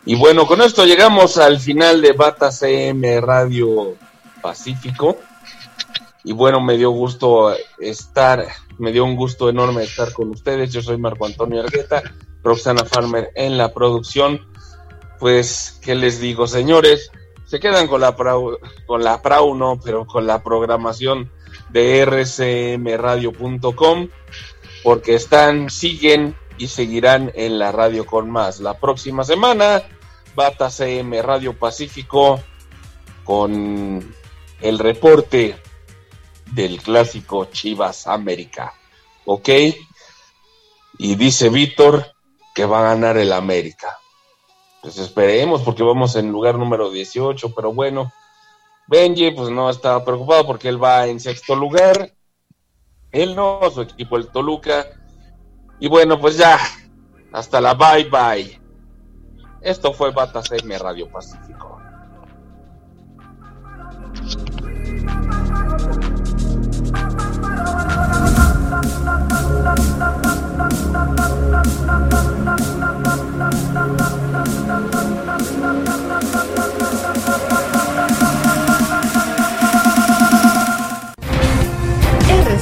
[0.09, 3.94] Y bueno, con esto llegamos al final de Bata CM Radio
[4.40, 5.18] Pacífico.
[6.24, 8.47] Y bueno, me dio gusto estar,
[8.78, 10.72] me dio un gusto enorme estar con ustedes.
[10.72, 12.02] Yo soy Marco Antonio Argueta,
[12.43, 14.47] Roxana Farmer en la producción.
[15.18, 17.10] Pues, ¿qué les digo, señores?
[17.44, 18.56] Se quedan con la Prau,
[18.86, 21.30] con la Prau, no, pero con la programación
[21.68, 24.09] de rcmradio.com,
[24.82, 28.60] porque están, siguen y seguirán en la radio con más.
[28.60, 29.82] La próxima semana,
[30.39, 32.39] Bata CM Radio Pacífico
[33.24, 34.15] con
[34.60, 35.60] el reporte
[36.52, 38.73] del clásico Chivas América.
[39.24, 39.48] ¿Ok?
[40.98, 42.06] Y dice Víctor
[42.55, 43.98] que va a ganar el América.
[44.81, 48.12] Pues esperemos porque vamos en lugar número 18, pero bueno,
[48.86, 52.15] Benji pues no estaba preocupado porque él va en sexto lugar.
[53.10, 54.86] Él no, su equipo el Toluca.
[55.81, 56.60] Y bueno, pues ya,
[57.32, 58.67] hasta la bye bye.
[59.68, 60.40] Esto fue Bata
[60.78, 61.78] Radio Pacífico.